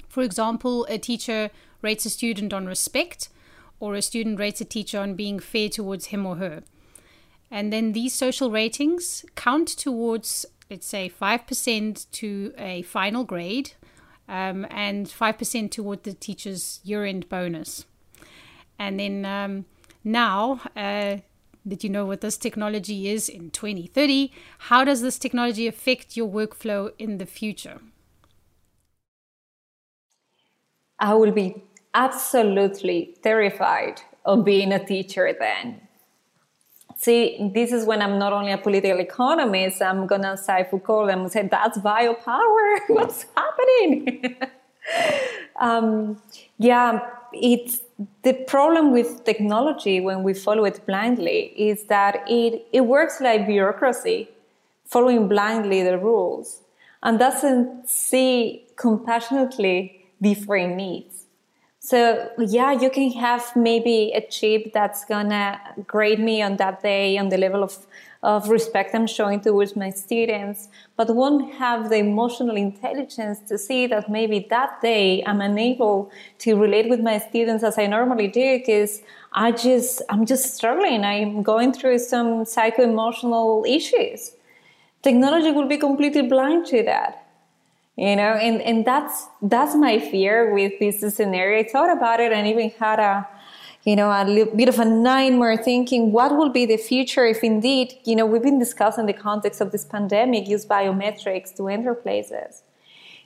For 0.08 0.22
example, 0.22 0.84
a 0.90 0.98
teacher 0.98 1.50
rates 1.80 2.04
a 2.04 2.10
student 2.10 2.52
on 2.52 2.66
respect, 2.66 3.28
or 3.80 3.94
a 3.94 4.02
student 4.02 4.38
rates 4.38 4.60
a 4.60 4.64
teacher 4.64 4.98
on 4.98 5.14
being 5.14 5.38
fair 5.38 5.68
towards 5.68 6.06
him 6.06 6.26
or 6.26 6.36
her. 6.36 6.64
And 7.54 7.72
then 7.72 7.92
these 7.92 8.12
social 8.12 8.50
ratings 8.50 9.24
count 9.36 9.68
towards, 9.68 10.44
let's 10.68 10.88
say, 10.88 11.08
5% 11.08 12.10
to 12.10 12.52
a 12.58 12.82
final 12.82 13.22
grade 13.22 13.74
um, 14.28 14.66
and 14.70 15.06
5% 15.06 15.70
toward 15.70 16.02
the 16.02 16.14
teacher's 16.14 16.80
year 16.82 17.04
end 17.04 17.28
bonus. 17.28 17.86
And 18.76 18.98
then 18.98 19.24
um, 19.24 19.66
now, 20.02 20.62
uh, 20.74 21.18
that 21.64 21.84
you 21.84 21.90
know 21.90 22.04
what 22.04 22.22
this 22.22 22.36
technology 22.36 23.08
is 23.08 23.28
in 23.28 23.52
2030, 23.52 24.32
how 24.58 24.82
does 24.82 25.00
this 25.00 25.16
technology 25.16 25.68
affect 25.68 26.16
your 26.16 26.28
workflow 26.28 26.90
in 26.98 27.18
the 27.18 27.26
future? 27.26 27.78
I 30.98 31.14
will 31.14 31.30
be 31.30 31.62
absolutely 31.94 33.16
terrified 33.22 34.02
of 34.24 34.44
being 34.44 34.72
a 34.72 34.84
teacher 34.84 35.32
then 35.38 35.83
See, 36.96 37.50
this 37.54 37.72
is 37.72 37.84
when 37.84 38.00
I'm 38.00 38.18
not 38.18 38.32
only 38.32 38.52
a 38.52 38.58
political 38.58 39.00
economist, 39.00 39.82
I'm 39.82 40.06
gonna 40.06 40.36
cite 40.36 40.70
Foucault 40.70 41.08
and 41.08 41.30
say, 41.30 41.48
that's 41.48 41.78
biopower. 41.78 42.78
What's 42.88 43.26
happening? 43.36 44.36
um, 45.60 46.20
yeah, 46.58 47.00
it's 47.32 47.80
the 48.22 48.32
problem 48.46 48.92
with 48.92 49.24
technology 49.24 50.00
when 50.00 50.22
we 50.22 50.34
follow 50.34 50.64
it 50.64 50.84
blindly 50.86 51.52
is 51.56 51.84
that 51.84 52.24
it, 52.28 52.66
it 52.72 52.82
works 52.82 53.20
like 53.20 53.46
bureaucracy, 53.46 54.28
following 54.84 55.28
blindly 55.28 55.82
the 55.82 55.98
rules, 55.98 56.60
and 57.02 57.18
doesn't 57.18 57.88
see 57.88 58.66
compassionately 58.76 60.06
different 60.20 60.76
needs. 60.76 61.13
So 61.84 62.30
yeah, 62.38 62.72
you 62.72 62.88
can 62.88 63.12
have 63.12 63.54
maybe 63.54 64.10
a 64.14 64.22
chip 64.22 64.72
that's 64.72 65.04
gonna 65.04 65.60
grade 65.86 66.18
me 66.18 66.40
on 66.40 66.56
that 66.56 66.82
day 66.82 67.18
on 67.18 67.28
the 67.28 67.36
level 67.36 67.62
of, 67.62 67.76
of 68.22 68.48
respect 68.48 68.94
I'm 68.94 69.06
showing 69.06 69.42
towards 69.42 69.76
my 69.76 69.90
students, 69.90 70.68
but 70.96 71.14
won't 71.14 71.52
have 71.56 71.90
the 71.90 71.96
emotional 71.96 72.56
intelligence 72.56 73.40
to 73.50 73.58
see 73.58 73.86
that 73.88 74.08
maybe 74.08 74.46
that 74.48 74.80
day 74.80 75.22
I'm 75.26 75.42
unable 75.42 76.10
to 76.38 76.54
relate 76.56 76.88
with 76.88 77.00
my 77.00 77.18
students 77.18 77.62
as 77.62 77.76
I 77.76 77.86
normally 77.86 78.28
do 78.28 78.60
because 78.60 79.02
I 79.34 79.52
just 79.52 80.00
I'm 80.08 80.24
just 80.24 80.54
struggling. 80.54 81.04
I'm 81.04 81.42
going 81.42 81.74
through 81.74 81.98
some 81.98 82.46
psycho-emotional 82.46 83.66
issues. 83.68 84.32
Technology 85.02 85.50
will 85.50 85.68
be 85.68 85.76
completely 85.76 86.22
blind 86.22 86.64
to 86.68 86.82
that 86.84 87.23
you 87.96 88.16
know 88.16 88.32
and 88.34 88.60
and 88.62 88.84
that's 88.84 89.26
that's 89.42 89.74
my 89.76 89.98
fear 89.98 90.52
with 90.52 90.72
this 90.80 91.00
scenario 91.14 91.60
i 91.60 91.68
thought 91.68 91.90
about 91.96 92.20
it 92.20 92.32
and 92.32 92.46
even 92.46 92.70
had 92.70 92.98
a 92.98 93.26
you 93.84 93.94
know 93.94 94.10
a 94.10 94.24
little 94.24 94.54
bit 94.56 94.68
of 94.68 94.78
a 94.78 94.84
nightmare 94.84 95.56
thinking 95.56 96.10
what 96.10 96.36
will 96.36 96.48
be 96.48 96.66
the 96.66 96.76
future 96.76 97.24
if 97.24 97.44
indeed 97.44 97.94
you 98.04 98.16
know 98.16 98.26
we've 98.26 98.42
been 98.42 98.58
discussing 98.58 99.06
the 99.06 99.12
context 99.12 99.60
of 99.60 99.70
this 99.70 99.84
pandemic 99.84 100.48
use 100.48 100.66
biometrics 100.66 101.54
to 101.56 101.68
enter 101.68 101.94
places 101.94 102.62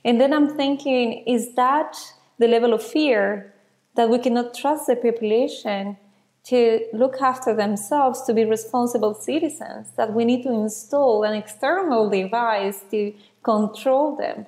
and 0.05 0.21
then 0.21 0.33
i'm 0.33 0.55
thinking 0.55 1.23
is 1.25 1.55
that 1.55 1.95
the 2.37 2.47
level 2.47 2.73
of 2.73 2.83
fear 2.83 3.53
that 3.95 4.09
we 4.09 4.19
cannot 4.19 4.53
trust 4.53 4.85
the 4.87 4.95
population 4.95 5.97
to 6.45 6.79
look 6.93 7.21
after 7.21 7.53
themselves, 7.53 8.23
to 8.23 8.33
be 8.33 8.45
responsible 8.45 9.13
citizens, 9.13 9.91
that 9.97 10.13
we 10.13 10.25
need 10.25 10.41
to 10.43 10.51
install 10.51 11.23
an 11.23 11.35
external 11.35 12.09
device 12.09 12.83
to 12.89 13.13
control 13.43 14.15
them. 14.15 14.45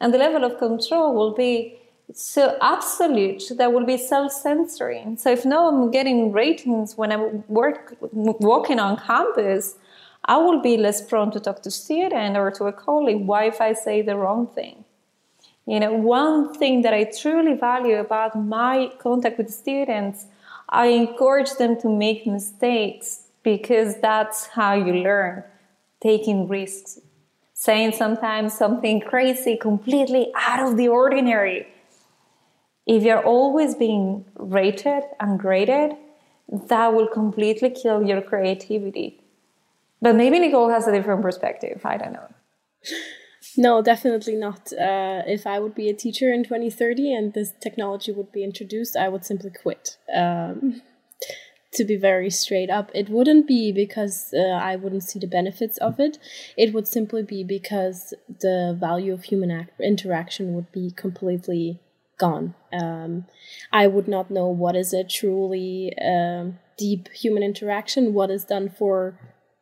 And 0.00 0.14
the 0.14 0.18
level 0.18 0.44
of 0.44 0.58
control 0.58 1.14
will 1.14 1.34
be 1.34 1.76
so 2.12 2.56
absolute 2.60 3.44
that 3.56 3.72
will 3.72 3.84
be 3.84 3.96
self-censoring. 3.96 5.16
So 5.18 5.30
if 5.30 5.44
now 5.44 5.68
I'm 5.68 5.90
getting 5.90 6.32
ratings 6.32 6.96
when 6.96 7.12
I'm 7.12 7.44
work, 7.48 7.96
walking 8.12 8.80
on 8.80 8.96
campus, 8.96 9.76
I 10.24 10.36
will 10.38 10.60
be 10.60 10.76
less 10.76 11.00
prone 11.02 11.30
to 11.32 11.40
talk 11.40 11.62
to 11.62 11.70
student 11.70 12.36
or 12.36 12.50
to 12.52 12.64
a 12.64 12.72
colleague. 12.72 13.26
Why 13.26 13.44
if 13.44 13.60
I 13.60 13.72
say 13.74 14.02
the 14.02 14.16
wrong 14.16 14.46
thing? 14.46 14.84
You 15.66 15.78
know, 15.78 15.92
one 15.92 16.52
thing 16.54 16.82
that 16.82 16.94
I 16.94 17.04
truly 17.04 17.54
value 17.54 17.96
about 17.96 18.36
my 18.36 18.90
contact 18.98 19.38
with 19.38 19.50
students, 19.50 20.26
I 20.68 20.86
encourage 20.86 21.52
them 21.54 21.80
to 21.80 21.88
make 21.88 22.26
mistakes 22.26 23.28
because 23.42 24.00
that's 24.00 24.46
how 24.46 24.74
you 24.74 24.94
learn, 24.94 25.44
taking 26.02 26.48
risks 26.48 26.98
saying 27.60 27.92
sometimes 27.92 28.56
something 28.56 29.02
crazy, 29.02 29.54
completely 29.54 30.32
out 30.34 30.66
of 30.66 30.78
the 30.78 30.88
ordinary. 30.88 31.66
If 32.86 33.02
you're 33.02 33.22
always 33.22 33.74
being 33.74 34.24
rated 34.38 35.02
and 35.20 35.38
graded, 35.38 35.92
that 36.48 36.94
will 36.94 37.06
completely 37.06 37.68
kill 37.68 38.02
your 38.02 38.22
creativity. 38.22 39.20
But 40.00 40.16
maybe 40.16 40.38
Nicole 40.38 40.70
has 40.70 40.88
a 40.88 40.92
different 40.92 41.20
perspective. 41.20 41.82
I 41.84 41.98
don't 41.98 42.14
know. 42.14 42.28
No, 43.56 43.82
definitely 43.82 44.36
not. 44.36 44.72
Uh, 44.72 45.22
if 45.26 45.46
I 45.46 45.58
would 45.58 45.74
be 45.74 45.88
a 45.88 45.94
teacher 45.94 46.30
in 46.32 46.44
2030 46.44 47.12
and 47.12 47.32
this 47.32 47.52
technology 47.58 48.12
would 48.12 48.30
be 48.30 48.44
introduced, 48.44 48.96
I 48.96 49.08
would 49.08 49.24
simply 49.24 49.50
quit. 49.50 49.96
Um, 50.14 50.82
to 51.72 51.84
be 51.84 51.96
very 51.96 52.30
straight 52.30 52.70
up. 52.70 52.90
It 52.94 53.08
wouldn't 53.08 53.46
be 53.46 53.72
because 53.72 54.34
uh, 54.36 54.40
I 54.40 54.76
wouldn't 54.76 55.04
see 55.04 55.18
the 55.18 55.26
benefits 55.26 55.78
of 55.78 56.00
it. 56.00 56.18
It 56.56 56.72
would 56.74 56.88
simply 56.88 57.22
be 57.22 57.44
because 57.44 58.12
the 58.28 58.76
value 58.78 59.12
of 59.12 59.24
human 59.24 59.50
act- 59.50 59.80
interaction 59.80 60.54
would 60.54 60.72
be 60.72 60.90
completely 60.90 61.80
gone. 62.18 62.54
Um, 62.72 63.26
I 63.72 63.86
would 63.86 64.08
not 64.08 64.30
know 64.30 64.48
what 64.48 64.76
is 64.76 64.92
a 64.92 65.04
truly 65.04 65.92
um, 66.02 66.58
deep 66.76 67.08
human 67.08 67.42
interaction, 67.42 68.14
what 68.14 68.30
is 68.30 68.44
done 68.44 68.68
for 68.68 69.18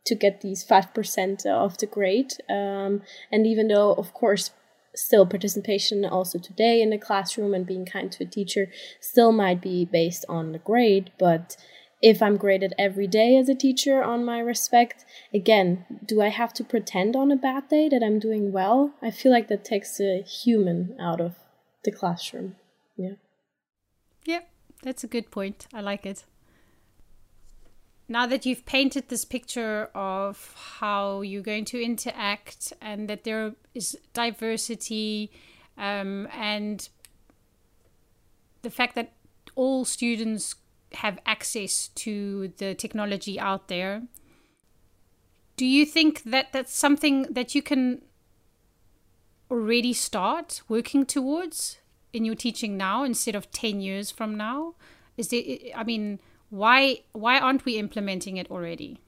to 0.06 0.14
get 0.14 0.40
these 0.40 0.64
5% 0.66 1.46
of 1.46 1.78
the 1.78 1.86
grade. 1.86 2.32
Um, 2.48 3.02
and 3.30 3.46
even 3.46 3.68
though, 3.68 3.92
of 3.92 4.14
course, 4.14 4.50
still 4.94 5.26
participation 5.26 6.04
also 6.04 6.38
today 6.38 6.80
in 6.80 6.90
the 6.90 6.98
classroom 6.98 7.54
and 7.54 7.66
being 7.66 7.84
kind 7.86 8.10
to 8.10 8.24
a 8.24 8.26
teacher 8.26 8.68
still 9.00 9.32
might 9.32 9.60
be 9.60 9.84
based 9.84 10.24
on 10.28 10.52
the 10.52 10.58
grade, 10.58 11.12
but 11.18 11.56
if 12.00 12.22
I'm 12.22 12.36
graded 12.36 12.74
every 12.78 13.06
day 13.06 13.36
as 13.36 13.48
a 13.48 13.54
teacher 13.54 14.02
on 14.02 14.24
my 14.24 14.38
respect, 14.38 15.04
again, 15.34 15.84
do 16.04 16.20
I 16.22 16.28
have 16.28 16.52
to 16.54 16.64
pretend 16.64 17.16
on 17.16 17.32
a 17.32 17.36
bad 17.36 17.68
day 17.68 17.88
that 17.88 18.02
I'm 18.04 18.18
doing 18.18 18.52
well? 18.52 18.94
I 19.02 19.10
feel 19.10 19.32
like 19.32 19.48
that 19.48 19.64
takes 19.64 20.00
a 20.00 20.22
human 20.22 20.96
out 21.00 21.20
of 21.20 21.36
the 21.84 21.92
classroom. 21.92 22.56
Yeah. 22.96 23.14
Yeah, 24.24 24.40
that's 24.82 25.02
a 25.02 25.08
good 25.08 25.30
point. 25.30 25.66
I 25.72 25.80
like 25.80 26.06
it. 26.06 26.24
Now 28.08 28.26
that 28.26 28.46
you've 28.46 28.64
painted 28.64 29.08
this 29.08 29.24
picture 29.24 29.90
of 29.94 30.54
how 30.78 31.20
you're 31.20 31.42
going 31.42 31.66
to 31.66 31.82
interact 31.82 32.72
and 32.80 33.08
that 33.08 33.24
there 33.24 33.54
is 33.74 33.98
diversity 34.14 35.30
um, 35.76 36.26
and 36.32 36.88
the 38.62 38.70
fact 38.70 38.94
that 38.94 39.12
all 39.54 39.84
students 39.84 40.54
have 40.92 41.18
access 41.26 41.88
to 41.88 42.52
the 42.58 42.74
technology 42.74 43.38
out 43.38 43.68
there. 43.68 44.02
Do 45.56 45.66
you 45.66 45.84
think 45.84 46.22
that 46.24 46.52
that's 46.52 46.74
something 46.74 47.22
that 47.30 47.54
you 47.54 47.62
can 47.62 48.02
already 49.50 49.92
start 49.92 50.62
working 50.68 51.04
towards 51.04 51.78
in 52.12 52.24
your 52.24 52.34
teaching 52.34 52.76
now 52.76 53.04
instead 53.04 53.34
of 53.34 53.50
10 53.50 53.80
years 53.80 54.10
from 54.10 54.36
now? 54.36 54.74
Is 55.16 55.28
there, 55.28 55.42
I 55.74 55.84
mean, 55.84 56.20
why 56.50 57.00
why 57.12 57.38
aren't 57.38 57.64
we 57.64 57.76
implementing 57.76 58.36
it 58.36 58.50
already? 58.50 59.00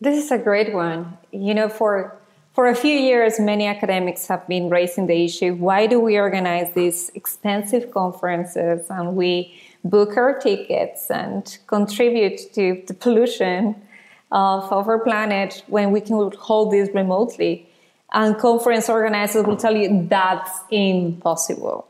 This 0.00 0.22
is 0.22 0.30
a 0.30 0.38
great 0.38 0.72
one. 0.74 1.18
You 1.32 1.54
know, 1.54 1.68
for 1.68 2.20
for 2.58 2.66
a 2.66 2.74
few 2.74 2.98
years, 2.98 3.38
many 3.38 3.66
academics 3.66 4.26
have 4.26 4.44
been 4.48 4.68
raising 4.68 5.06
the 5.06 5.24
issue 5.24 5.54
why 5.54 5.86
do 5.86 6.00
we 6.00 6.18
organize 6.18 6.74
these 6.74 7.08
expensive 7.14 7.92
conferences 7.92 8.84
and 8.90 9.14
we 9.14 9.54
book 9.84 10.16
our 10.16 10.40
tickets 10.40 11.08
and 11.08 11.56
contribute 11.68 12.52
to 12.54 12.82
the 12.88 12.94
pollution 12.94 13.76
of, 14.32 14.72
our 14.72 14.98
planet 14.98 15.62
when 15.68 15.92
we 15.92 16.00
can 16.00 16.32
hold 16.32 16.72
this 16.72 16.88
remotely? 16.92 17.64
And 18.12 18.36
conference 18.36 18.88
organizers 18.88 19.46
will 19.46 19.56
tell 19.56 19.76
you 19.76 20.08
that's 20.08 20.58
impossible. 20.68 21.86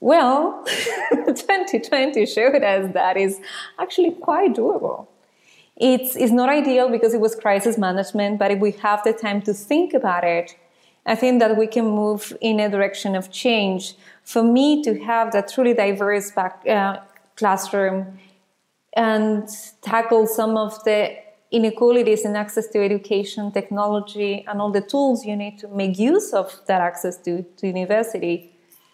Well, 0.00 0.64
2020 1.26 2.24
showed 2.24 2.62
us 2.62 2.94
that 2.94 3.18
is 3.18 3.42
actually 3.78 4.12
quite 4.12 4.54
doable. 4.54 5.06
It's, 5.76 6.16
it's 6.16 6.32
not 6.32 6.48
ideal 6.48 6.88
because 6.88 7.12
it 7.12 7.20
was 7.20 7.34
crisis 7.34 7.76
management, 7.76 8.38
but 8.38 8.50
if 8.50 8.60
we 8.60 8.72
have 8.72 9.02
the 9.04 9.12
time 9.12 9.42
to 9.42 9.52
think 9.52 9.92
about 9.92 10.24
it, 10.24 10.56
I 11.04 11.14
think 11.14 11.38
that 11.40 11.56
we 11.56 11.66
can 11.66 11.84
move 11.84 12.36
in 12.40 12.58
a 12.60 12.68
direction 12.68 13.14
of 13.14 13.30
change. 13.30 13.94
For 14.24 14.42
me 14.42 14.82
to 14.82 14.98
have 15.04 15.32
that 15.32 15.48
truly 15.52 15.74
diverse 15.74 16.30
back, 16.32 16.66
uh, 16.66 16.98
classroom 17.36 18.18
and 18.94 19.48
tackle 19.82 20.26
some 20.26 20.56
of 20.56 20.82
the 20.84 21.16
inequalities 21.52 22.24
in 22.24 22.34
access 22.34 22.66
to 22.68 22.82
education, 22.82 23.52
technology, 23.52 24.44
and 24.48 24.60
all 24.60 24.70
the 24.70 24.80
tools 24.80 25.24
you 25.24 25.36
need 25.36 25.58
to 25.58 25.68
make 25.68 25.98
use 25.98 26.32
of 26.32 26.60
that 26.66 26.80
access 26.80 27.16
to, 27.18 27.42
to 27.58 27.66
university, 27.66 28.52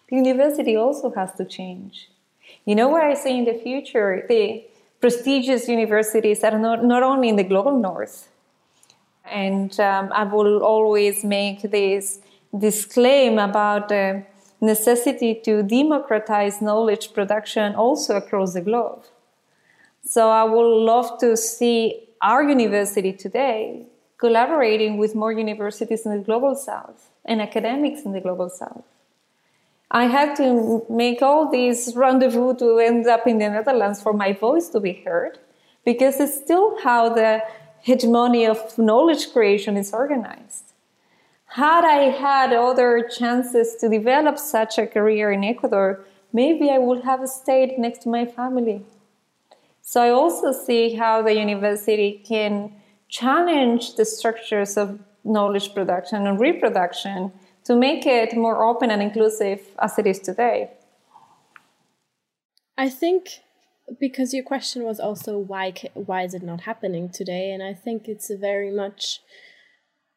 the 0.08 0.16
university 0.16 0.76
also 0.76 1.10
has 1.12 1.32
to 1.34 1.44
change. 1.44 2.10
You 2.66 2.74
know 2.74 2.88
what 2.88 3.02
I 3.02 3.14
say 3.14 3.38
in 3.38 3.44
the 3.44 3.54
future? 3.54 4.26
The 4.28 4.64
prestigious 5.02 5.68
universities 5.68 6.40
that 6.40 6.54
are 6.54 6.58
not, 6.58 6.84
not 6.84 7.02
only 7.02 7.28
in 7.28 7.36
the 7.36 7.42
global 7.44 7.76
north. 7.78 8.28
And 9.30 9.78
um, 9.80 10.10
I 10.12 10.24
will 10.24 10.62
always 10.62 11.24
make 11.24 11.62
this, 11.62 12.20
this 12.52 12.84
claim 12.84 13.38
about 13.38 13.88
the 13.88 14.24
necessity 14.60 15.40
to 15.44 15.62
democratize 15.64 16.62
knowledge 16.62 17.12
production 17.12 17.74
also 17.74 18.16
across 18.16 18.54
the 18.54 18.60
globe. 18.60 19.02
So 20.04 20.30
I 20.30 20.44
would 20.44 20.84
love 20.84 21.18
to 21.18 21.36
see 21.36 22.08
our 22.20 22.42
university 22.44 23.12
today 23.12 23.86
collaborating 24.18 24.98
with 24.98 25.16
more 25.16 25.32
universities 25.32 26.06
in 26.06 26.16
the 26.16 26.24
global 26.24 26.54
south 26.54 27.10
and 27.24 27.42
academics 27.42 28.02
in 28.04 28.12
the 28.12 28.20
global 28.20 28.48
south. 28.48 28.84
I 29.92 30.06
had 30.06 30.34
to 30.36 30.84
make 30.88 31.20
all 31.20 31.50
these 31.50 31.94
rendezvous 31.94 32.56
to 32.56 32.78
end 32.78 33.06
up 33.06 33.26
in 33.26 33.38
the 33.38 33.50
Netherlands 33.50 34.02
for 34.02 34.14
my 34.14 34.32
voice 34.32 34.68
to 34.70 34.80
be 34.80 34.94
heard. 35.04 35.38
because 35.84 36.20
it's 36.20 36.36
still 36.36 36.78
how 36.82 37.08
the 37.08 37.42
hegemony 37.80 38.46
of 38.46 38.78
knowledge 38.78 39.32
creation 39.32 39.76
is 39.76 39.92
organized. 39.92 40.72
Had 41.46 41.84
I 41.84 42.10
had 42.10 42.52
other 42.52 43.08
chances 43.08 43.76
to 43.80 43.88
develop 43.88 44.38
such 44.38 44.78
a 44.78 44.86
career 44.86 45.32
in 45.32 45.44
Ecuador, 45.44 46.04
maybe 46.32 46.70
I 46.70 46.78
would 46.78 47.02
have 47.04 47.28
stayed 47.28 47.78
next 47.78 48.02
to 48.02 48.08
my 48.08 48.24
family. 48.24 48.84
So 49.82 50.00
I 50.00 50.10
also 50.10 50.52
see 50.52 50.94
how 50.94 51.22
the 51.22 51.34
university 51.34 52.22
can 52.26 52.72
challenge 53.08 53.96
the 53.96 54.04
structures 54.04 54.76
of 54.76 55.00
knowledge 55.24 55.74
production 55.74 56.26
and 56.26 56.40
reproduction 56.40 57.32
to 57.64 57.76
make 57.76 58.06
it 58.06 58.36
more 58.36 58.64
open 58.64 58.90
and 58.90 59.02
inclusive 59.02 59.60
as 59.78 59.98
it 59.98 60.06
is 60.06 60.18
today. 60.18 60.70
I 62.76 62.88
think 62.88 63.40
because 64.00 64.32
your 64.32 64.44
question 64.44 64.84
was 64.84 64.98
also 65.00 65.38
why 65.38 65.74
why 65.94 66.22
is 66.22 66.34
it 66.34 66.42
not 66.42 66.62
happening 66.62 67.10
today 67.10 67.50
and 67.52 67.62
I 67.62 67.74
think 67.74 68.08
it's 68.08 68.30
a 68.30 68.36
very 68.36 68.70
much 68.70 69.20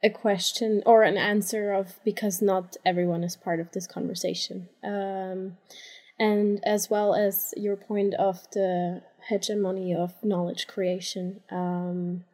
a 0.03 0.09
question 0.09 0.83
or 0.85 1.03
an 1.03 1.17
answer 1.17 1.73
of 1.73 1.99
because 2.05 2.41
not 2.41 2.77
everyone 2.85 3.23
is 3.23 3.35
part 3.35 3.59
of 3.59 3.71
this 3.71 3.87
conversation. 3.87 4.69
Um, 4.83 5.57
and 6.19 6.59
as 6.63 6.89
well 6.89 7.15
as 7.15 7.53
your 7.57 7.75
point 7.75 8.13
of 8.13 8.47
the 8.51 9.01
hegemony 9.27 9.95
of 9.95 10.13
knowledge 10.23 10.67
creation. 10.67 11.41
Um, 11.51 12.25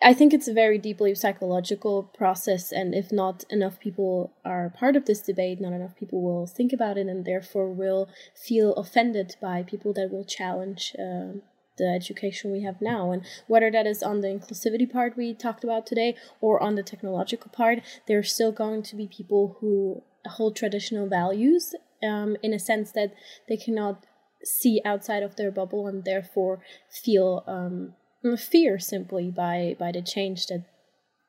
I 0.00 0.14
think 0.14 0.32
it's 0.32 0.46
a 0.46 0.52
very 0.52 0.78
deeply 0.78 1.14
psychological 1.16 2.04
process, 2.04 2.70
and 2.70 2.94
if 2.94 3.10
not 3.10 3.44
enough 3.50 3.80
people 3.80 4.32
are 4.44 4.70
part 4.70 4.94
of 4.94 5.06
this 5.06 5.20
debate, 5.20 5.60
not 5.60 5.72
enough 5.72 5.96
people 5.96 6.22
will 6.22 6.46
think 6.46 6.72
about 6.72 6.96
it, 6.96 7.08
and 7.08 7.24
therefore 7.24 7.72
will 7.72 8.08
feel 8.34 8.74
offended 8.74 9.34
by 9.40 9.64
people 9.64 9.92
that 9.94 10.12
will 10.12 10.24
challenge 10.24 10.94
uh, 10.96 11.38
the 11.78 11.88
education 11.88 12.52
we 12.52 12.62
have 12.62 12.80
now. 12.80 13.10
And 13.10 13.24
whether 13.48 13.70
that 13.72 13.86
is 13.86 14.02
on 14.02 14.20
the 14.20 14.28
inclusivity 14.28 14.90
part 14.90 15.16
we 15.16 15.34
talked 15.34 15.64
about 15.64 15.86
today 15.86 16.16
or 16.40 16.62
on 16.62 16.76
the 16.76 16.82
technological 16.84 17.50
part, 17.50 17.80
there 18.06 18.18
are 18.18 18.24
still 18.24 18.52
going 18.52 18.82
to 18.84 18.96
be 18.96 19.08
people 19.08 19.56
who 19.60 20.02
hold 20.26 20.54
traditional 20.54 21.08
values 21.08 21.74
um, 22.04 22.36
in 22.42 22.52
a 22.52 22.58
sense 22.58 22.92
that 22.92 23.12
they 23.48 23.56
cannot 23.56 24.04
see 24.44 24.80
outside 24.84 25.22
of 25.22 25.34
their 25.34 25.50
bubble 25.50 25.88
and 25.88 26.04
therefore 26.04 26.62
feel 26.88 27.42
um, 27.48 27.94
fear 28.36 28.78
simply 28.78 29.30
by 29.30 29.76
by 29.78 29.92
the 29.92 30.02
change 30.02 30.46
that 30.46 30.64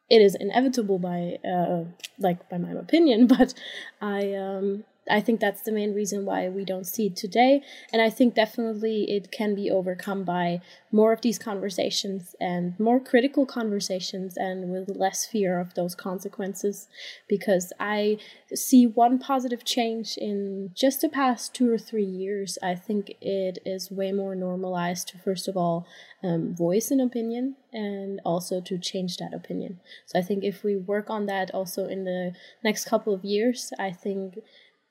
it 0.10 0.21
is 0.21 0.36
inevitable 0.36 0.97
by 0.99 1.38
uh, 1.47 1.84
like 2.17 2.49
by 2.49 2.58
my 2.58 2.71
opinion 2.71 3.28
but 3.38 3.54
i 4.02 4.34
um 4.34 4.84
I 5.09 5.21
think 5.21 5.39
that's 5.39 5.62
the 5.62 5.71
main 5.71 5.93
reason 5.93 6.25
why 6.25 6.49
we 6.49 6.65
don't 6.65 6.85
see 6.85 7.07
it 7.07 7.15
today. 7.15 7.62
And 7.91 8.01
I 8.01 8.09
think 8.09 8.35
definitely 8.35 9.09
it 9.09 9.31
can 9.31 9.55
be 9.55 9.69
overcome 9.69 10.23
by 10.23 10.62
more 10.91 11.13
of 11.13 11.21
these 11.21 11.39
conversations 11.39 12.35
and 12.39 12.79
more 12.79 12.99
critical 12.99 13.45
conversations 13.45 14.38
and 14.38 14.71
with 14.71 14.89
less 14.89 15.25
fear 15.25 15.59
of 15.59 15.73
those 15.73 15.95
consequences. 15.95 16.88
Because 17.27 17.73
I 17.79 18.17
see 18.53 18.85
one 18.85 19.19
positive 19.19 19.63
change 19.63 20.17
in 20.17 20.71
just 20.73 21.01
the 21.01 21.09
past 21.09 21.53
two 21.53 21.71
or 21.71 21.77
three 21.77 22.05
years. 22.05 22.57
I 22.62 22.75
think 22.75 23.13
it 23.21 23.59
is 23.65 23.91
way 23.91 24.12
more 24.12 24.35
normalized 24.35 25.09
to, 25.09 25.17
first 25.17 25.47
of 25.47 25.57
all, 25.57 25.88
um, 26.23 26.55
voice 26.55 26.91
an 26.91 26.99
opinion 26.99 27.55
and 27.71 28.19
also 28.25 28.59
to 28.62 28.77
change 28.77 29.17
that 29.17 29.33
opinion. 29.33 29.79
So 30.05 30.19
I 30.19 30.21
think 30.21 30.43
if 30.43 30.63
we 30.63 30.75
work 30.75 31.09
on 31.09 31.27
that 31.27 31.51
also 31.53 31.88
in 31.88 32.03
the 32.03 32.33
next 32.63 32.85
couple 32.85 33.13
of 33.13 33.23
years, 33.23 33.71
I 33.79 33.91
think 33.91 34.39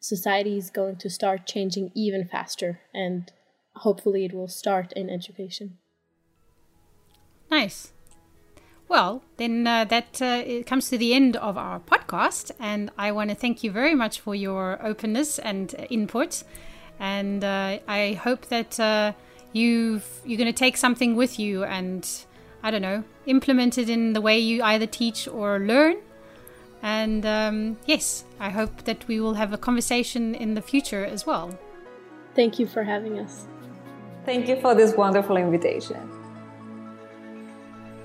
society 0.01 0.57
is 0.57 0.71
going 0.71 0.97
to 0.97 1.11
start 1.11 1.47
changing 1.47 1.91
even 1.95 2.27
faster 2.27 2.81
and 2.95 3.33
hopefully 3.77 4.25
it 4.25 4.35
will 4.35 4.49
start 4.49 4.93
in 4.93 5.11
education. 5.11 5.79
Nice. 7.51 7.93
Well 8.89 9.23
then 9.37 9.67
uh, 9.67 9.85
that 9.85 10.23
uh, 10.23 10.63
comes 10.65 10.89
to 10.89 10.99
the 10.99 11.15
end 11.15 11.37
of 11.37 11.59
our 11.59 11.79
podcast 11.81 12.51
and 12.59 12.91
i 12.97 13.13
want 13.13 13.29
to 13.31 13.37
thank 13.37 13.63
you 13.63 13.71
very 13.71 13.95
much 13.95 14.21
for 14.21 14.35
your 14.35 14.79
openness 14.85 15.39
and 15.39 15.75
input. 15.91 16.43
And 16.99 17.45
uh, 17.45 17.79
i 17.87 18.19
hope 18.23 18.47
that 18.47 18.81
uh, 18.81 19.13
you 19.53 20.01
you're 20.25 20.39
going 20.39 20.53
to 20.53 20.59
take 20.59 20.77
something 20.77 21.17
with 21.17 21.39
you 21.39 21.65
and 21.65 22.09
i 22.63 22.71
don't 22.71 22.83
know 22.83 23.03
implement 23.27 23.79
it 23.79 23.89
in 23.89 24.13
the 24.13 24.21
way 24.21 24.39
you 24.39 24.63
either 24.63 24.87
teach 24.87 25.27
or 25.29 25.59
learn 25.59 25.97
and 26.83 27.27
um, 27.27 27.79
yes, 27.87 28.25
I 28.38 28.51
hope 28.51 28.85
that 28.85 29.07
we 29.09 29.21
will 29.21 29.35
have 29.35 29.53
a 29.53 29.59
conversation 29.59 30.35
in 30.35 30.55
the 30.55 30.62
future 30.62 31.05
as 31.05 31.27
well. 31.27 31.59
Thank 32.35 32.59
you 32.59 32.67
for 32.67 32.85
having 32.85 33.19
us. 33.19 33.47
Thank 34.25 34.49
you 34.49 34.61
for 34.61 34.75
this 34.75 34.95
wonderful 34.95 35.37
invitation. 35.37 35.97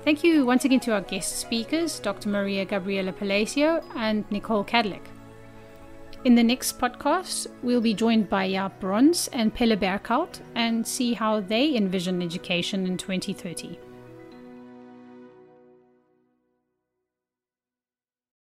Thank 0.04 0.22
you 0.22 0.44
once 0.44 0.64
again 0.64 0.80
to 0.80 0.92
our 0.92 1.00
guest 1.00 1.36
speakers, 1.36 1.98
Dr. 1.98 2.28
Maria 2.28 2.64
Gabriela 2.64 3.12
Palacio 3.12 3.82
and 3.96 4.24
Nicole 4.30 4.64
Kadlec. 4.64 5.00
In 6.24 6.34
the 6.34 6.42
next 6.42 6.78
podcast, 6.78 7.46
we'll 7.62 7.82
be 7.82 7.92
joined 7.92 8.30
by 8.30 8.48
Jaap 8.48 8.80
Brons 8.80 9.28
and 9.28 9.54
Pelle 9.54 9.76
Berghout 9.76 10.40
and 10.54 10.86
see 10.86 11.12
how 11.12 11.40
they 11.40 11.76
envision 11.76 12.22
education 12.22 12.86
in 12.86 12.96
2030. 12.96 13.78